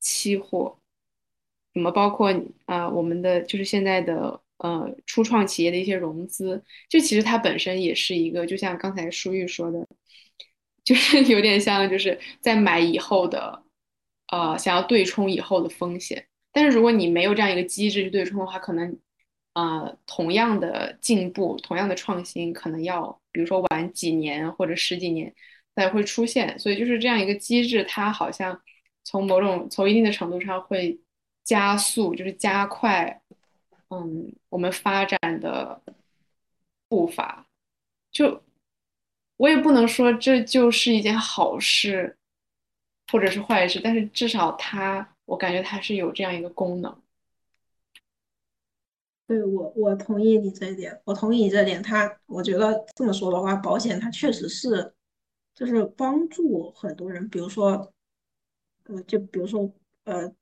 [0.00, 0.76] 期货，
[1.74, 9.86] 什么包括啊我们的就是现在的呃初创企业的一些融资，就其实它本身也是一个，就像刚才舒玉说的，
[10.84, 13.62] 就是有点像就是在买以后的。
[14.32, 18.98] 呃，想要对冲以后的风险，但是如果你没有这样一个机制去对冲的话，可能，
[19.54, 25.32] 呃，同样的进步，同样的创新，可能要比如说晚几年或者十几年
[25.76, 26.58] 才会出现。
[26.58, 28.60] 所以就是这样一个机制，它好像
[29.04, 30.98] 从某种从一定的程度上会
[31.44, 33.22] 加速，就是加快
[33.88, 35.80] 嗯，我们发展的
[36.88, 37.46] 步伐，
[38.10, 38.42] 就
[39.36, 42.16] 我也不能说这就是一件好事，
[43.12, 47.02] 或者是坏事，但是至少它，我感觉它是有这样一个功能。
[49.26, 51.82] 对我，我同意你这一点，我同意你这点。
[51.82, 54.94] 他，我觉得这么说的话，保险它确实是，
[55.52, 57.92] 就是帮助很多人，比如说，
[58.84, 59.68] 呃，就比如说，
[60.04, 60.32] 呃，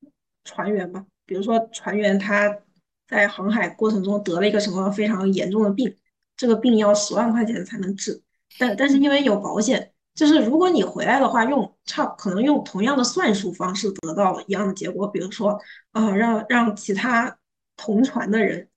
[0.44, 2.60] 船员吧，比如说船员他
[3.06, 5.96] 在航海过程中得了一个什么非常严重的病，
[6.36, 8.22] 这个病要十万块钱才能治，
[8.58, 15.60] 但但是因为有保险，就是如果你回来的话，用差可能用同样的算术方式得到一样的结果，比如说，
[15.92, 17.38] 啊，让让其他
[17.76, 18.68] 同船的人。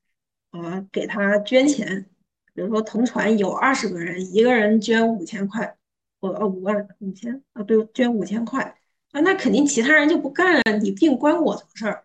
[0.52, 2.06] 啊，给他捐钱，
[2.54, 5.76] 比如说同船有二十个人，一个人捐五千块，
[6.22, 8.64] 我呃五万五千啊，对，捐五千块
[9.12, 10.62] 啊，那肯定其他人就不干了。
[10.82, 12.02] 你病关我什么事儿？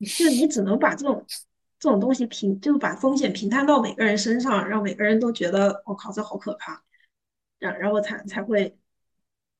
[0.00, 1.24] 就你只能把这种
[1.78, 6.82] 这种东西平，就是把风险平摊到每个人身上，让每个人都觉得我靠，这好可怕，
[7.58, 8.76] 然然后才才会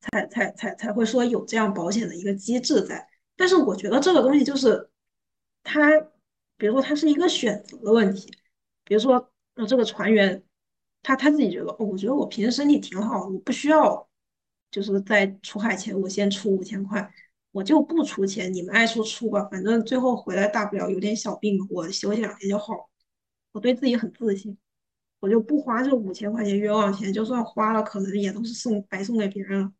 [0.01, 3.09] 才才才才会说有这样保险的一个机制在。
[3.37, 4.91] 但是我觉得这个东西就是
[5.63, 5.91] 它。
[6.61, 8.29] 比如说，他是一个选择的问题。
[8.83, 10.43] 比如说，呃这个船员，
[11.05, 14.09] 他他自己觉得，哦，我觉得我平时身体挺好，我不需要，
[14.69, 17.09] 就是在出海前我先出五千块，
[17.53, 22.89] 我就不出钱，你们爱出出吧，反正最后回来大不了有点小病，我休息两天就好。
[23.53, 24.57] 我对自己很自信，
[25.21, 29.73] 我就不花这五千块钱冤枉钱，就算花了，可能也都是送白送给别人了。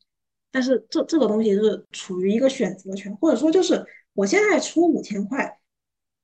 [0.51, 5.59] 但是这这个东西是处于一个选择权，或者说就是我现在出五千块。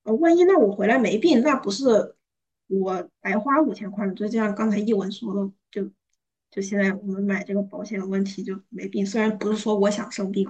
[0.05, 2.15] 呃，万一那我回来没病，那不是
[2.67, 4.13] 我白花五千块吗？
[4.13, 5.91] 就像，刚才一文说的，就
[6.51, 9.07] 就现在我们买这个保险的问题就没病。
[9.07, 10.47] 虽然不是说我想生病，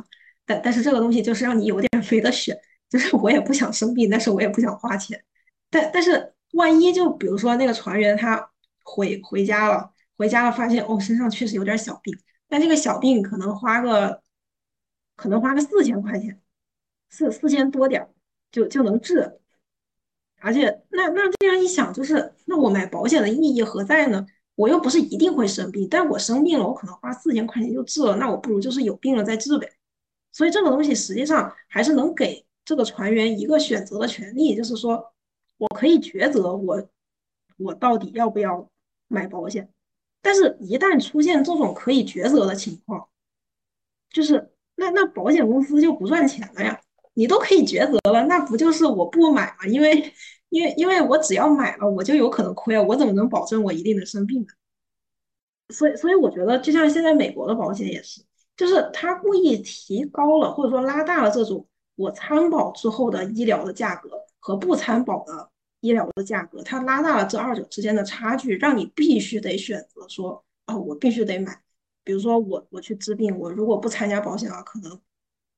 [0.46, 2.56] 但但是这个东西就是让你有点没得选，
[2.88, 5.22] 就是我也不想生病，但是我也不想花钱。
[5.70, 8.50] 但但是万一就比如说那个船员他
[8.82, 12.16] 回回家了，回家了发现哦身上确实有点小病，
[12.48, 14.22] 但这个小病可能花个
[15.16, 16.40] 可能花个四千块钱，
[17.10, 18.08] 四四千多点
[18.52, 19.40] 就就能治。
[20.40, 24.26] 而且，那那这样一想，就是那我买保险的意义何在呢？
[24.56, 29.66] 我又不是一定会生病，但我生病了，我可能花四千块钱就治了，那我不如就是有病了再治呗。
[30.34, 35.14] 所以这个东西实际上还是能给这个船员一个选择的权利，就是说
[35.56, 36.86] 我可以抉择我
[37.56, 38.68] 我到底要不要
[39.08, 39.70] 买保险。
[40.20, 43.08] 但是，一旦出现这种可以抉择的情况，
[44.10, 46.80] 就是那那保险公司就不赚钱了呀。
[47.16, 49.66] 你都可以抉择了，那不就是我不买吗？
[49.68, 50.12] 因为，
[50.48, 52.82] 因为，因为我只要买了，我就有可能亏啊！
[52.82, 54.48] 我怎么能保证我一定能生病呢？
[55.72, 58.20] 所以，所以我觉得，就像现在美国的保险也是，
[58.56, 65.50] 就是他故意提高了或者说拉大了这种我参保之后的医疗的价格和不参保的
[65.80, 71.62] 医疗的价格，他拉大了这二者之间的差距，让你必须得选择说，哦，我必须得买。
[72.02, 75.00] 比如说我我去治病，我如果不参加保险啊，可能。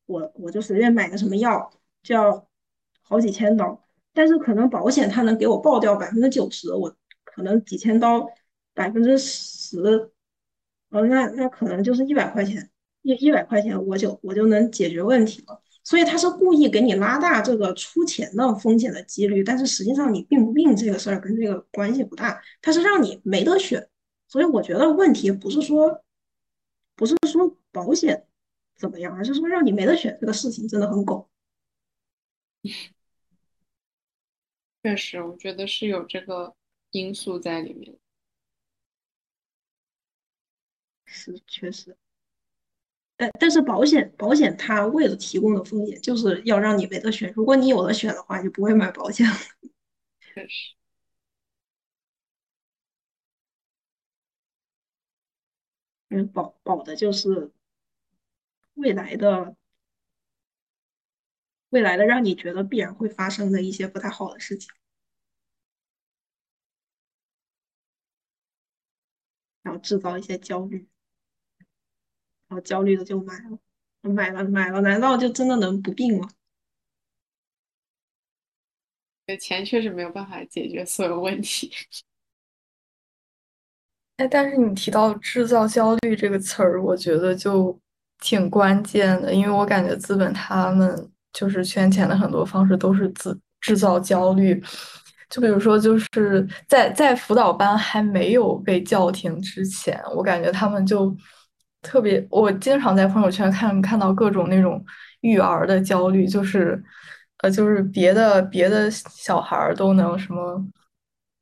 [0.07, 1.69] 我我就随便买个什么药，
[2.05, 2.47] 就要
[3.03, 3.85] 好几千刀，
[4.15, 6.95] 但是可能保险它能给我报掉百分之九十，我
[7.25, 8.25] 可能几千刀
[8.73, 9.81] 百分之十，
[10.91, 12.71] 哦，那那可能就是一百块钱，
[13.07, 15.63] 一一百块钱我就我就能解决问题了。
[15.85, 23.89] 所以他是故意给你拉大这个出钱的风险的几率，但是实际上你病不病这个事儿跟这个关系不大，他是让你没得选。
[24.29, 26.03] 所以我觉得问题不是说
[26.97, 28.27] 不是说保险。
[28.79, 29.15] 怎么样？
[29.15, 31.31] 而是说让你没得选，这个事情真的很狗。
[34.83, 36.55] 确实，我觉得是有这个
[36.91, 37.97] 因素在里面。
[41.07, 41.97] 是，确实。
[43.19, 47.33] 但但是保险保险它为了提供的风险，就是要让你没得选。
[47.35, 49.35] 如果你有的选的话，就不会买保险了。
[50.35, 50.75] 确实。
[56.11, 57.53] 嗯，保保的就是。
[58.77, 59.57] 未来的，
[61.71, 64.69] 未来的让你觉得必然会发生的一些不太好的事情，
[69.63, 70.89] 然后制造一些焦虑，
[72.49, 73.59] 然后焦虑的就买了，
[74.03, 76.29] 买了买了，难道就真的能不病吗？
[79.41, 81.73] 钱确实没有办法解决所有问题。
[84.19, 87.79] 哎，但是你提到制造焦虑这个词儿，我觉得就。
[88.19, 94.59] 挺关键的，因为我感觉资本他们就是圈钱的很多方式都是制制造焦虑，
[95.29, 101.15] 就比如说就是在在辅导班还没有被叫停之前，我感觉他们就
[101.87, 104.85] 特别，我经常在朋友圈看看到各种那种
[105.21, 106.83] 育儿的焦虑，就是
[107.43, 110.67] 呃，就是别的别的小孩儿都能什么，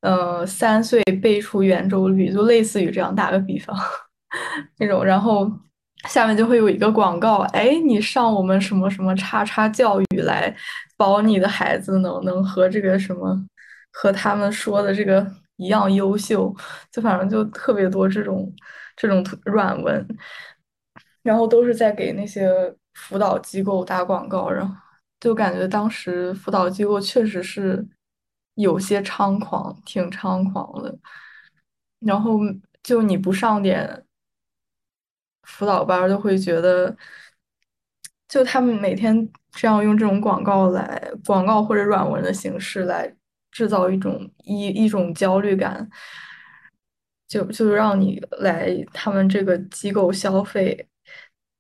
[0.03, 3.75] 呃，三岁背出圆周率，就类似于这样，打个比方
[4.79, 5.51] 那种，然后
[6.09, 10.55] 下面就会有一个广告，哎，你上我们什么什么叉叉教育来，
[10.97, 13.43] 保你的孩子能能和这个什么
[13.93, 15.27] 和他们说的这个
[15.57, 16.55] 一样优秀，
[16.93, 18.53] 就反正就特别多这种
[18.97, 20.07] 这种软文，
[21.23, 22.51] 然后都是在给那些
[22.95, 24.75] 辅导机构打广告，然后。
[25.21, 27.83] 就感觉当时辅导机构确实是
[28.57, 30.95] 有些猖狂，挺猖狂的。
[32.01, 32.39] 然后
[32.83, 34.05] 就你不上点
[35.45, 36.95] 辅导班，就会觉得，
[38.29, 43.11] 就他们每天这样用这种广告来广告或者软文的形式来
[43.51, 45.89] 制造一种一一种焦虑感，
[47.27, 50.87] 就就让你来他们这个机构消费。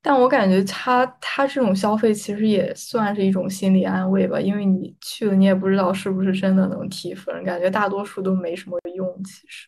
[0.02, 9.66] 但我感觉他他这种消费其实也算是一种心理安慰吧，因为你去了，你也不知道是不是真的能提分，感觉大多数都没什么用，其实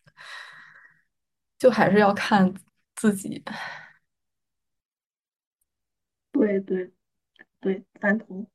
[1.57, 2.53] 就还是要看
[2.95, 3.43] 自己。
[6.31, 6.91] 对对
[7.59, 8.47] 对，赞同，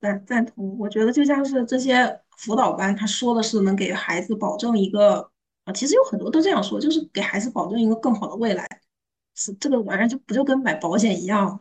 [0.00, 0.78] 赞赞同。
[0.78, 5.30] 我觉得就像是这些辅导班，他说的是能给孩子保证一个
[5.72, 8.66] 其实有很多都这样说，就是给孩子保证一个更好的未来。
[9.34, 11.60] 是这个玩意儿就不就跟买保险一样，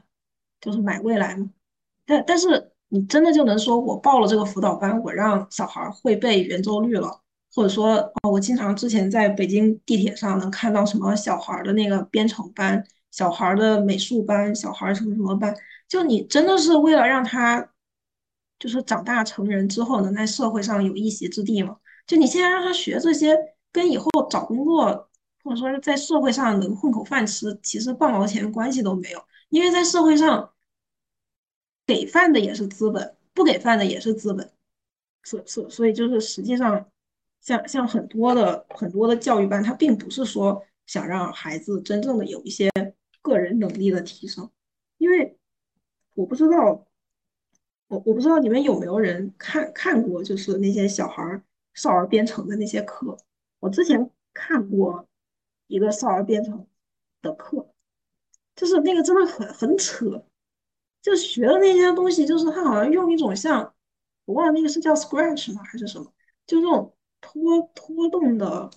[0.59, 1.49] 就是买未来嘛。
[2.05, 7.21] 但但是你真的就能说我报了这个辅导班，我让小孩会背圆周率了，
[7.53, 15.55] 或者说哦，我经常之前在北京地铁上能看到什么小孩的那个编程班、小孩的美术班、小孩什么什么班，
[15.87, 17.73] 就你真的是为了让他
[18.57, 21.77] 就是长大成人之后能在社会上有一席之地吗？
[22.07, 23.37] 就你现在让他学这些，
[23.77, 25.03] 跟以后找工作。
[25.43, 30.51] 或者说是在社会上能混口饭吃，其实半毛钱关系都没有，因为在社会上，
[31.85, 34.51] 给饭的也是资本，不给饭的也是资本，
[35.23, 36.91] 所所所以就是实际上，
[37.39, 42.69] 像像很多的很多的教育班，它并不是说想让孩子真正的有一些
[43.21, 44.51] 个人能力的提升，
[44.97, 45.37] 因为
[46.13, 46.85] 我不知道，
[47.87, 51.41] 我我不知道你们有没有人看看过，就是那些小孩
[51.73, 53.17] 少儿编程的那些课，
[53.59, 55.07] 我之前看过。
[55.69, 56.65] 一个少儿编程
[57.21, 57.73] 的课，
[58.55, 60.25] 就是那个真的很很扯，
[61.01, 63.75] 就学的那些东西，就是他好像用一种像
[64.23, 66.05] 我忘了那个是叫 Scratch 吗还是什么，
[66.45, 68.71] 就这种拖拖动的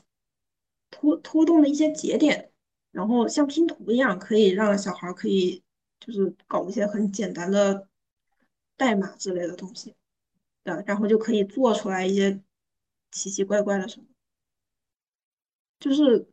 [0.90, 2.50] 拖拖动的一些节点，
[2.90, 5.62] 然后像拼图一样，可以让小孩可以
[6.00, 7.86] 就是搞一些很简单的
[8.76, 9.94] 代码之类的东西，
[10.64, 12.42] 对，然后就可以做出来一些
[13.12, 14.06] 奇奇怪怪的什么，
[15.80, 16.28] 就是。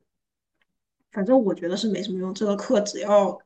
[1.09, 3.41] 反正我觉得是没什么用，这个课只要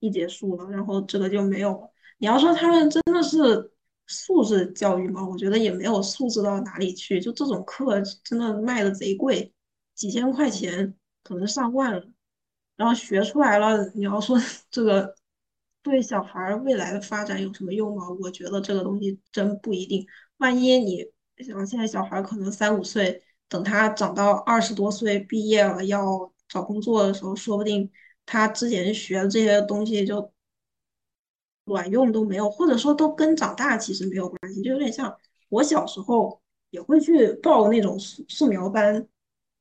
[0.00, 1.88] 一结束了，然后这个就没有了。
[2.18, 3.70] 你要说他们真的是
[4.08, 5.24] 素质教育吗？
[5.24, 7.20] 我觉得也没有素质到哪里去。
[7.20, 9.52] 就这种课真的卖的贼贵，
[9.94, 10.92] 几千块钱，
[11.22, 12.04] 可能上万了。
[12.74, 14.36] 然后学出来了，你要说
[14.70, 15.14] 这个
[15.82, 18.08] 对小孩未来的发展有什么用吗？
[18.20, 20.04] 我觉得这个东西真不一定。
[20.38, 21.06] 万一你
[21.44, 26.30] 想现在小孩可能三五岁，等他长到二十多岁毕业了要。
[26.46, 27.90] 找工作的时候，说不定
[28.26, 30.30] 他之前学的这些东西就
[31.64, 35.16] 卵用都没有，或者说都跟长大其实没有关系，就有点像
[35.48, 36.40] 我小时候
[36.70, 39.04] 也会去报那种素素描班、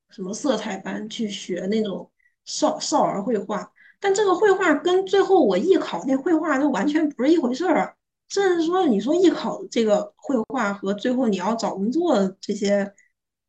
[0.10, 2.12] 什么色彩班去学那种
[2.46, 7.96] 少少儿绘画，但这个绘画跟最后我艺考那绘画就完全不是一回事儿，
[8.28, 12.94] 甚至说你说艺考这个绘画和最后你要找工作这些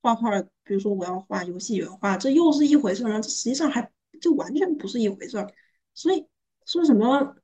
[0.04, 0.30] 画画。
[0.66, 3.20] 比如说我要画游戏原画，这又是一回事吗？
[3.20, 5.46] 这实际上还就完全不是一回事。
[5.92, 6.26] 所以
[6.64, 7.36] 说什么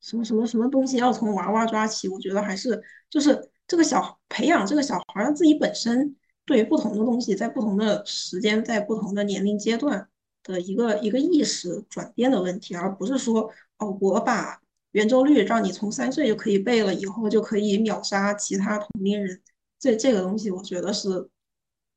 [0.00, 6.14] 什么什么什么东西要从娃娃抓起，我觉得还是就是这个小培养这个小孩儿自己本身
[6.44, 10.06] 对于不同的东西，在不同的时间，在不同的年龄阶段
[10.42, 14.60] 的一个一个意识转变的问题，而不是说哦，我把
[14.90, 19.40] 圆周率让你从三岁就可以背了，以后就可以秒杀其他同龄人。
[19.78, 21.30] 这这个东西，我觉得是。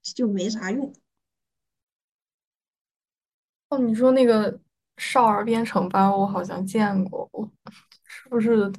[0.03, 0.93] 就没啥用。
[3.69, 4.59] 哦，你说那个
[4.97, 7.29] 少儿编程班，我好像见过，
[8.05, 8.71] 是不是？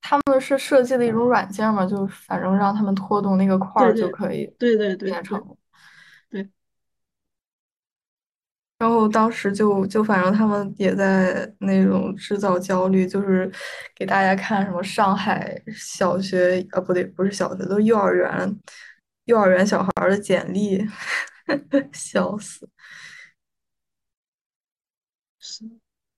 [0.00, 1.84] 他们是设计的一种软件嘛？
[1.84, 5.56] 就反正让他们拖动那个块儿就可以，对对对，编程。
[6.30, 6.48] 对。
[8.78, 13.50] 然后当时就就反正他们也在那种制造焦虑，就是
[13.94, 18.56] 给大家看什么上海小学啊，不对，不是小学，都幼儿园。
[19.28, 20.82] 幼儿园小孩的简历，
[21.92, 22.68] 笑死。
[25.38, 25.64] 是，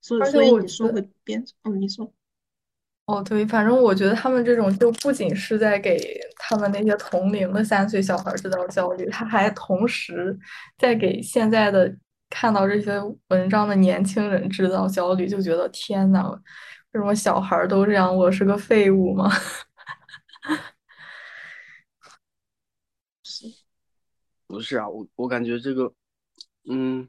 [0.00, 2.12] 所以所以你说会编，哦，你说。
[3.06, 10.38] 哦，对，反正我觉得他们这种就不仅是在给他们那些同龄的三岁小孩制造焦虑，他还同时
[10.78, 11.92] 在给现在的
[12.28, 12.92] 看到这些
[13.28, 16.30] 文章的年轻人制造焦虑，就觉得天呐，
[16.92, 18.16] 为什么小孩都这样？
[18.16, 19.28] 我是个废物吗？
[23.22, 23.46] 是，
[24.50, 24.88] 不是啊？
[24.88, 25.92] 我我感觉这个，
[26.68, 27.08] 嗯。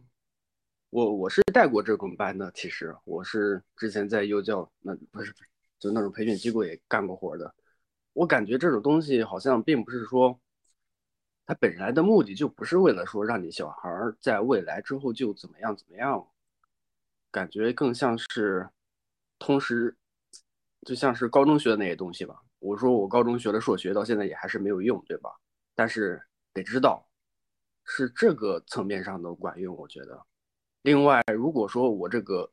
[0.93, 5.33] 我我是带过这种班的，其实我是之前在幼教那不是
[5.79, 7.55] 就那种培训机构也干过活的。
[8.11, 10.37] 我感觉这种东西好像并不是说，
[11.45, 13.89] 它本来的目的就不是为了说让你小孩
[14.19, 16.27] 在未来之后就怎么样怎么样，
[17.31, 18.69] 感觉更像是，
[19.39, 19.95] 同时
[20.81, 22.43] 就像是高中学的那些东西吧。
[22.59, 25.31] 我说我高中学的数学到现在也还是没有用，对吧？
[25.73, 26.21] 但是
[26.51, 27.07] 得知道，
[27.85, 30.25] 是这个层面上的管用，我觉得。
[30.83, 32.51] 另外，如果说我这个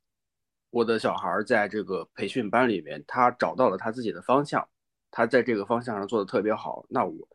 [0.70, 4.68] 我的小孩在这个培训班里面，他找到了他自己的方向，
[5.10, 7.28] 他在这个方向上做的特别好，那我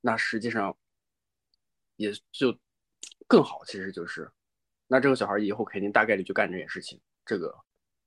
[0.00, 0.74] 那实际上
[1.96, 2.56] 也就
[3.26, 3.62] 更好。
[3.66, 4.30] 其实就是，
[4.86, 6.98] 那这个小孩以后肯定大概率就干这件事情。
[7.26, 7.54] 这个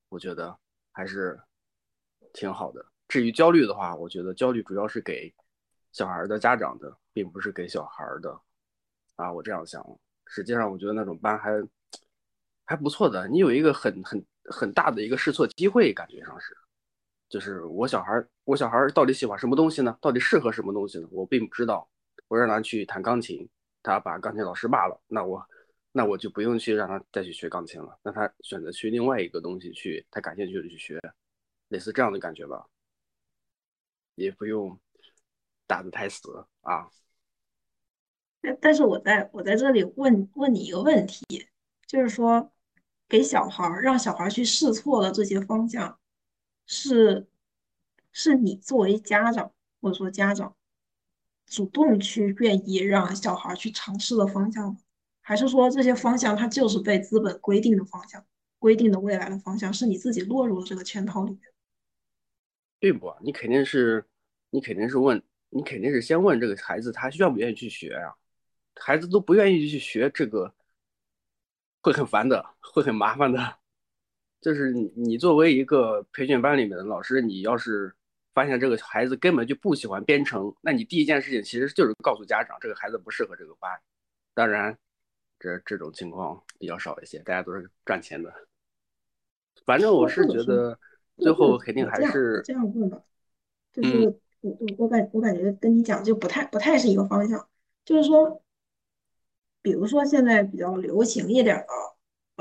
[0.10, 0.58] 我觉得
[0.92, 1.40] 还是
[2.34, 2.84] 挺好的。
[3.08, 5.32] 至于焦虑的话，我觉得焦虑主要是给
[5.92, 8.42] 小孩的家长的，并不是给小孩的
[9.22, 9.32] 啊。
[9.32, 9.86] 我这样想，
[10.26, 11.52] 实际上我觉得那种班还。
[12.64, 16.56] 还不错的，你有一个很很很大的一个试错机会，感觉上是，
[17.28, 19.98] 就是我小孩我小孩到底喜欢什么东西呢？
[20.00, 21.06] 到底适合什么东西呢？
[21.12, 21.86] 我并不知道。
[22.30, 23.46] 我让他去弹钢琴，
[23.84, 25.46] 他把钢琴老师骂了，那我
[25.92, 28.00] 那我就不用去让他再去学钢琴了。
[28.02, 30.98] 那他选择去另外一个东西去，他感兴趣的去学，
[31.68, 32.66] 类似这样的感觉吧，
[34.16, 34.80] 也不用
[35.68, 36.88] 打得太死啊。
[38.60, 41.48] 但是我在我在这里问问你一个问题，
[41.86, 42.52] 就是说。
[43.10, 46.00] 给小孩让小孩去试错的这些方向，
[46.66, 47.28] 是
[48.14, 50.56] 是你作为家长或者说家长
[51.46, 54.78] 主动去愿意让小孩去尝试的方向吗？
[55.20, 58.26] 还是说这些方向它就是被资本规定的方向，
[58.60, 61.42] 规定的未来的方向，是你自己落入了这个圈套里面？
[62.80, 64.08] 并不，你肯定是
[64.52, 68.16] 你肯定是问你肯定是先问这个孩子他愿不愿意去学呀？
[68.82, 70.54] 孩子都不愿意去学这个。
[71.84, 73.40] 会很烦的，会很麻烦的。
[74.40, 77.92] 就是你，你作为一个培训班里面的老师，你要是
[78.36, 83.68] 发现这个孩子根本就不喜欢编程，那你第一件事情其实就是告诉家长，这个孩子不适合这个班。
[84.36, 84.78] 当然，
[85.40, 88.32] 这这种情况比较少一些，大家都是赚钱的。
[89.66, 90.78] 反正我是觉得，
[91.18, 93.02] 最后肯定还是这样问吧。
[93.74, 94.06] 就是
[94.42, 97.50] 我我我感我感觉跟你讲就不太不太是一个方向，
[97.84, 98.40] 就是说。
[99.62, 101.66] 比如说现在比较流行一点的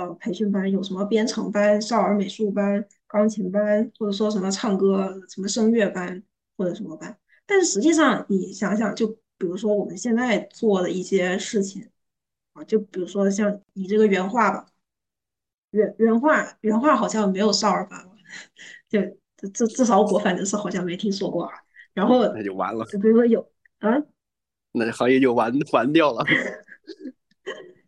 [0.02, 6.22] 呃培训班，有什么编程班、少儿美术班、钢琴班，或者说什么唱歌、什么声乐班
[6.56, 7.16] 或者什么班。
[7.46, 9.06] 但是实际上你想想，就
[9.36, 11.90] 比如说我们现在做的一些事情
[12.52, 14.66] 啊，就比如说像你这个原画吧，
[15.72, 18.12] 原原画原画好像没有少儿班吧，
[18.88, 19.00] 就
[19.50, 21.52] 至至少我反正是好像没听说过啊。
[21.92, 22.84] 然后那就完了。
[22.86, 23.40] 就比如说有
[23.80, 23.90] 啊，
[24.72, 26.24] 那这行业就完完掉了。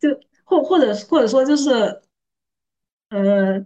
[0.00, 0.08] 就
[0.44, 2.02] 或或者或者说就是，
[3.10, 3.64] 呃，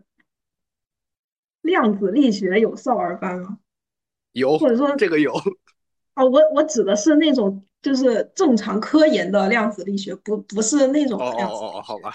[1.62, 3.59] 量子力学有少儿班吗？
[4.32, 5.32] 有，或者说这个有。
[6.14, 11.55] 哦，我我指的是那种就是正常科研的量子力学，不不是那种量子。
[11.55, 12.14] 哦哦哦，好吧。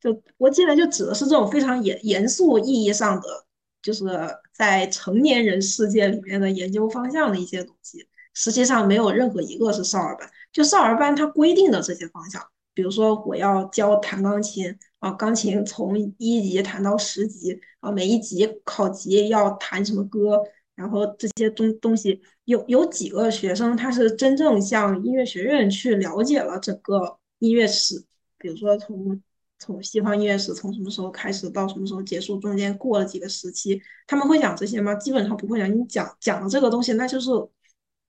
[0.00, 3.46] 就我进来就指的是这种非常严严肃意义上的，
[3.80, 4.04] 就是
[4.52, 10.28] 在成年人世界里面的研究方向的一些东西，实际上没有任何一个是少儿班。
[10.52, 12.42] 就少儿班它规定的这些方向，
[12.74, 20.38] 比如说我要教弹钢琴啊，钢琴从一级弹到十级啊，每一级考级要弹什么歌，
[20.74, 28.04] 然后这些东东西有有几个学生他是真正向音乐学院去了解了整个音乐史，
[28.38, 29.20] 比如说从
[29.58, 34.94] 从西方音乐史从什么时候开始到什么时候结束，中间过了几个时期，他们会讲这些吗？
[34.96, 35.72] 基本上不会讲。
[35.72, 37.30] 你讲讲的这个东西，那就是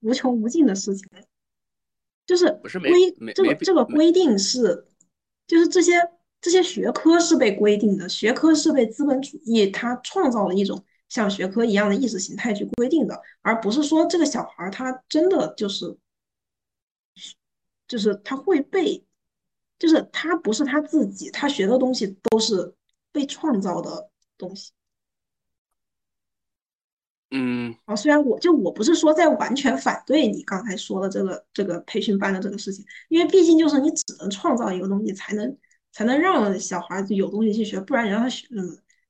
[0.01, 1.07] 无穷无尽的事情。
[2.25, 4.85] 就是规这个这个规定是，
[5.45, 5.93] 就是这些
[6.39, 15.97] 这些学科是被规定的，学科是被资本主义它创造了一种像学科一样的意识形态去规定的，而不是说这个小孩他真的就是，
[17.87, 19.05] 就是他会被，
[19.77, 22.73] 就是他不是他自己，他学的东西都是
[23.11, 24.71] 被创造的东西。
[27.35, 35.57] 嗯，啊，虽然我就我不是说在完全反对你刚才说的这个这个培训班的这个事情，因为毕竟就是你只能创造一个东西，才能
[35.91, 38.63] 才能让小孩子有东西去学，不然你让他学什么？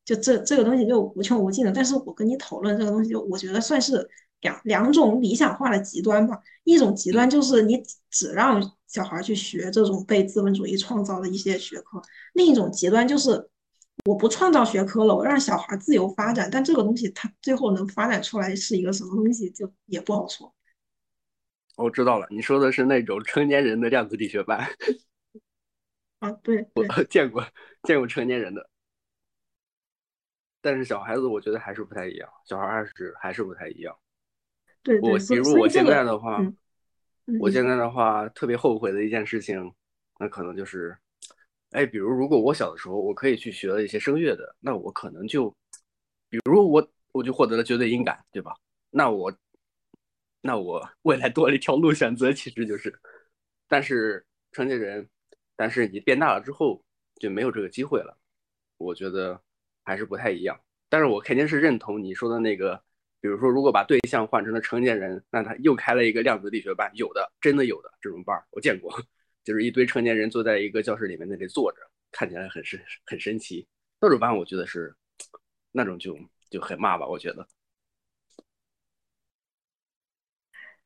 [0.06, 1.72] 就这这个东西就无穷无尽的。
[1.72, 4.10] 但是我跟你讨论这个东西，就我觉得算是
[4.40, 6.40] 两两种理想化的极端吧。
[6.64, 12.00] 一种极端就是你只让小孩去学这种被资本主义创造的一些学科；
[12.34, 13.50] 另一种极端就是
[14.06, 16.50] 我不创造学科了，我让小孩自由发展。
[16.52, 20.54] 但这个东西它最后能发展出来是一个什么东西，就也不好说。
[21.76, 24.60] 我知道了，你说的是那种成年人的量子力学班。
[26.20, 27.46] 啊，对， 我见过
[27.84, 28.70] 见过成年人的，
[30.62, 33.98] 但是小孩子我觉得还是不太一样，小孩还是还是不太一样。
[34.82, 36.40] 对，我比如我现在的话，
[37.40, 39.74] 我现在的话特别后悔的一件事情，
[40.20, 40.98] 那可能就是，
[41.74, 45.50] 哎，比如如果我小的时候我可以去学了一些声乐的，那我可能就，
[46.30, 48.56] 比如我我就获得了绝对音感，对吧？
[48.90, 49.34] 那我。
[50.46, 52.94] 那我 未来多了一条路选择，其实就是，
[53.70, 55.08] 但是成年人，
[55.56, 56.84] 但是你变大了之后
[57.16, 58.18] 就没有这个机会了，
[58.76, 59.40] 我觉得
[59.86, 60.60] 还是不太一样。
[60.90, 62.76] 但是我肯定是认同你说的那个，
[63.22, 68.94] 比如说如果把对象换成了成年人，那他又开了一个量子力学班，有的真的有的这种班儿，我见过，
[69.44, 71.78] 就是一堆成年人坐在一个教室里面那里坐着，
[72.12, 73.68] 看起来很神很神奇，
[74.00, 74.96] 那种班我觉得是，
[75.72, 76.18] 那种就
[76.50, 77.48] 就很骂吧，我觉得。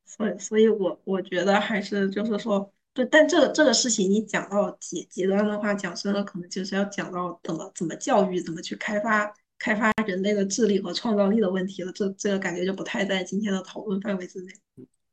[0.05, 11.91] 所以，所以我我觉得还是就是说，对，但这个这个事情你讲到极极端的话，讲深了可能就是要讲到怎么怎么教育，怎么去开发开发人类的智力和创造力的问题了。
[11.91, 14.53] 这这个感觉就不太在今天的讨论范围之内。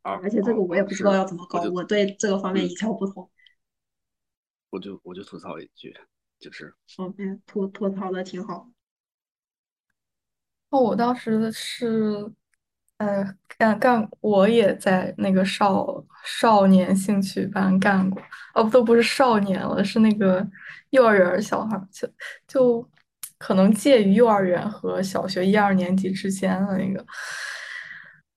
[0.03, 3.29] 啊，而且这个我也不知道要怎么搞，我对这个方面一窍不通。
[4.75, 5.97] 我就我就吐槽一句，
[6.41, 6.75] 就是，
[7.17, 8.69] 嗯，吐吐槽的挺好。
[10.71, 12.33] 哦，我当时是。
[12.99, 13.25] 呃，
[13.59, 15.85] 干干，我也在那个少
[16.25, 18.23] 少年兴趣班干过，
[18.55, 20.47] 哦，不，都不是少年了，是那个
[20.91, 22.09] 幼儿园小孩，就
[22.47, 22.91] 就
[23.37, 27.05] 可能介于幼儿园和小学一二年级之间的那个。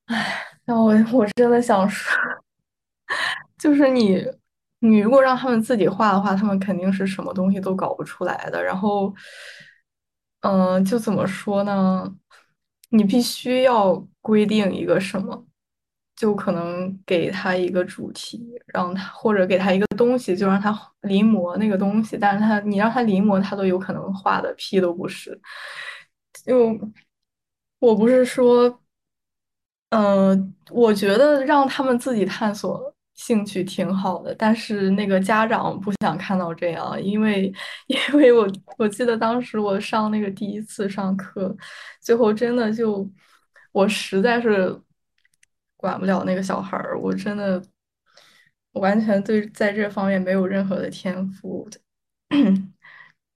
[0.06, 2.18] 唉，那我我真的想说，
[3.60, 4.26] 就是你
[4.80, 8.64] 你如果让他们自己画的话，他们肯定是什么东西都搞不出来的。
[8.64, 9.14] 然后，
[10.42, 12.16] 嗯，就怎么说呢？
[12.90, 15.46] 你必须要规定一个什么，
[16.16, 20.72] 就可能给他一个主题，让他或者给他一个东西，就让他
[21.02, 22.18] 临摹那个东西。
[22.18, 25.40] 但是他你让他临摹，他都有可能画的屁都不是。
[26.46, 26.80] 就
[27.80, 28.82] 我不是说，
[29.90, 32.94] 嗯，我觉得让他们自己探索。
[33.18, 37.52] 兴趣挺好的，但是那个家长不想看到这样，因为
[37.88, 38.48] 因为我
[38.78, 41.56] 我记得当时我上那个第一次上课，
[42.00, 43.10] 最后真的就
[43.72, 44.80] 我实在是
[45.76, 47.62] 管不了那个小孩儿，我真的
[48.74, 51.68] 完全对在这方面没有任何的天赋，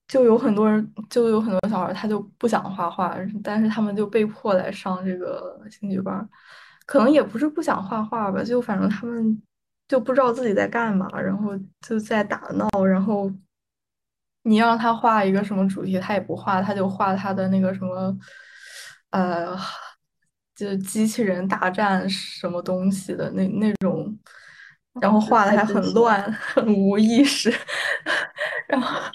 [0.08, 6.30] 就有很多人就有很多小孩他就不想画画，但是他们就被迫来上这个兴趣班，
[6.86, 9.42] 可能也不是不想画画吧，就反正他们。
[9.92, 11.50] 就不知道自己在干嘛，然后
[11.86, 13.30] 就在打闹，然后
[14.44, 18.18] 你让他画一个什么主题，他也不画，他就画他的那个什么，
[19.10, 19.54] 呃，
[20.56, 24.18] 就机器人大战什么东西的那那种，
[25.02, 27.54] 然后画的还很乱，很无意识，
[28.70, 29.12] 然后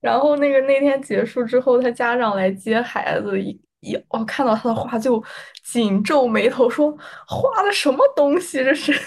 [0.00, 3.62] 然后那个那天结束之后，他家长来接孩子一。
[3.84, 5.22] 一我看到他的画就
[5.62, 6.90] 紧皱眉头，说
[7.26, 8.92] 画的什么东西这是，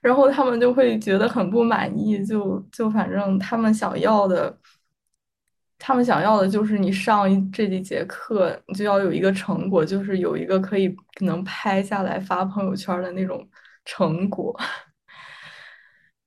[0.00, 4.56] 然后他们就会觉得很不满意，就就反正他们想要的，
[5.78, 13.46] 他们想要的就是你上这几节课就要有一个成果，就是有一个可以能拍下来发朋友圈的那种
[13.84, 14.58] 成果。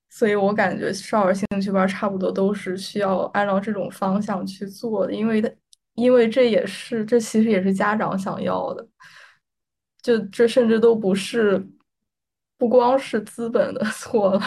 [0.09, 5.49] 所以我感觉少儿兴趣班差不多都是需要按照这种方向去做的，因为他。
[5.95, 8.87] 因为这也是，这其实也是家长想要的，
[10.01, 11.67] 就这甚至都不是，
[12.57, 14.41] 不光是资本的 错了。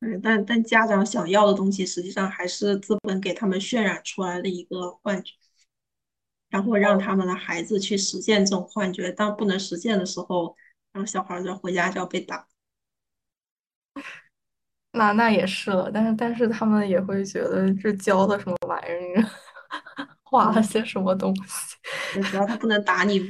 [0.00, 5.34] 嗯，但但家长想要的东西，实际上还是资本给他们渲染出来的一个幻觉，
[6.48, 9.12] 然后让他们的孩子去实现这种幻觉。
[9.12, 10.56] 当不能实现的时候，
[10.92, 12.46] 然后小孩就回家就要被打。
[14.92, 18.86] 那那也是了，但是但是他们也会觉得这教的什么玩意
[19.20, 19.30] 儿，
[20.24, 21.76] 画了些什么东西？
[22.22, 23.20] 只要他不能打你，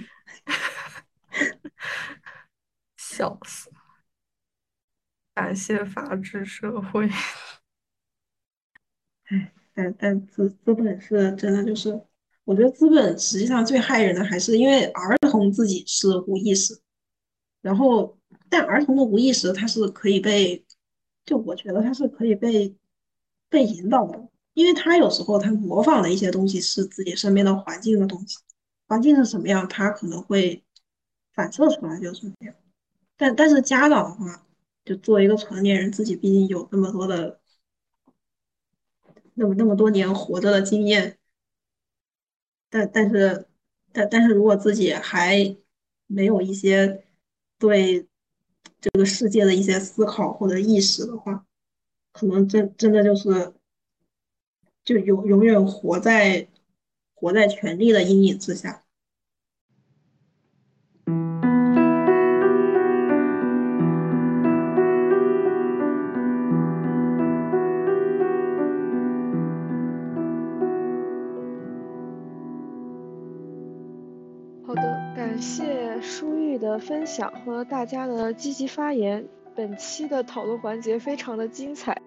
[2.96, 3.70] 笑死！
[5.34, 7.08] 感谢法治社会。
[9.28, 11.90] 哎，但但资资本是真的，就是
[12.44, 16.74] 我觉得资本实际上最害人的还是因为儿童自己是无意识，
[17.62, 20.64] 然后但儿童的无意识它是可以被。
[21.30, 22.74] 就我觉得它是可以被
[23.48, 28.36] 被引导的，因为他有时候他模仿的一些东西是自己身边的环境的东西，
[28.88, 30.64] 环境是什么样，他可能会
[31.32, 32.52] 反射出来就是什么样。
[33.16, 34.44] 但但是家长的话，
[34.84, 37.40] 就作为一个成年人，自己毕竟有那么多的，
[39.34, 41.16] 那么那么多年活着的经验，
[42.68, 43.46] 但但是
[43.92, 45.56] 但但是如果自己还
[46.08, 47.04] 没有一些
[47.56, 48.08] 对
[48.80, 51.44] 这个世界的一些思考或者意识的话，
[52.12, 53.52] 可能真真的就是
[54.84, 56.48] 就永永远活在
[57.14, 58.84] 活在权力的阴影之下。
[76.70, 82.00] 的分享和大家的积极发言，本期的讨论环节非常的精彩。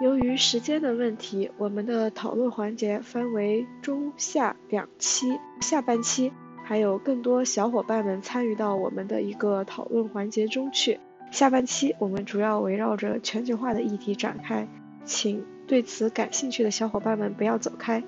[0.00, 6.32] 由于时间的问题，我们的讨论环节分为中下两期，下半期
[6.64, 10.98] 还有更多小伙伴们参与到我们的一个讨论环节中去。
[11.32, 14.66] 下半期我们主要围绕着全球化的议题展开，
[15.04, 18.02] 请对此感兴趣的小伙伴们不要走开，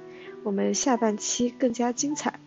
[0.45, 2.41] 我们下半期更加精彩。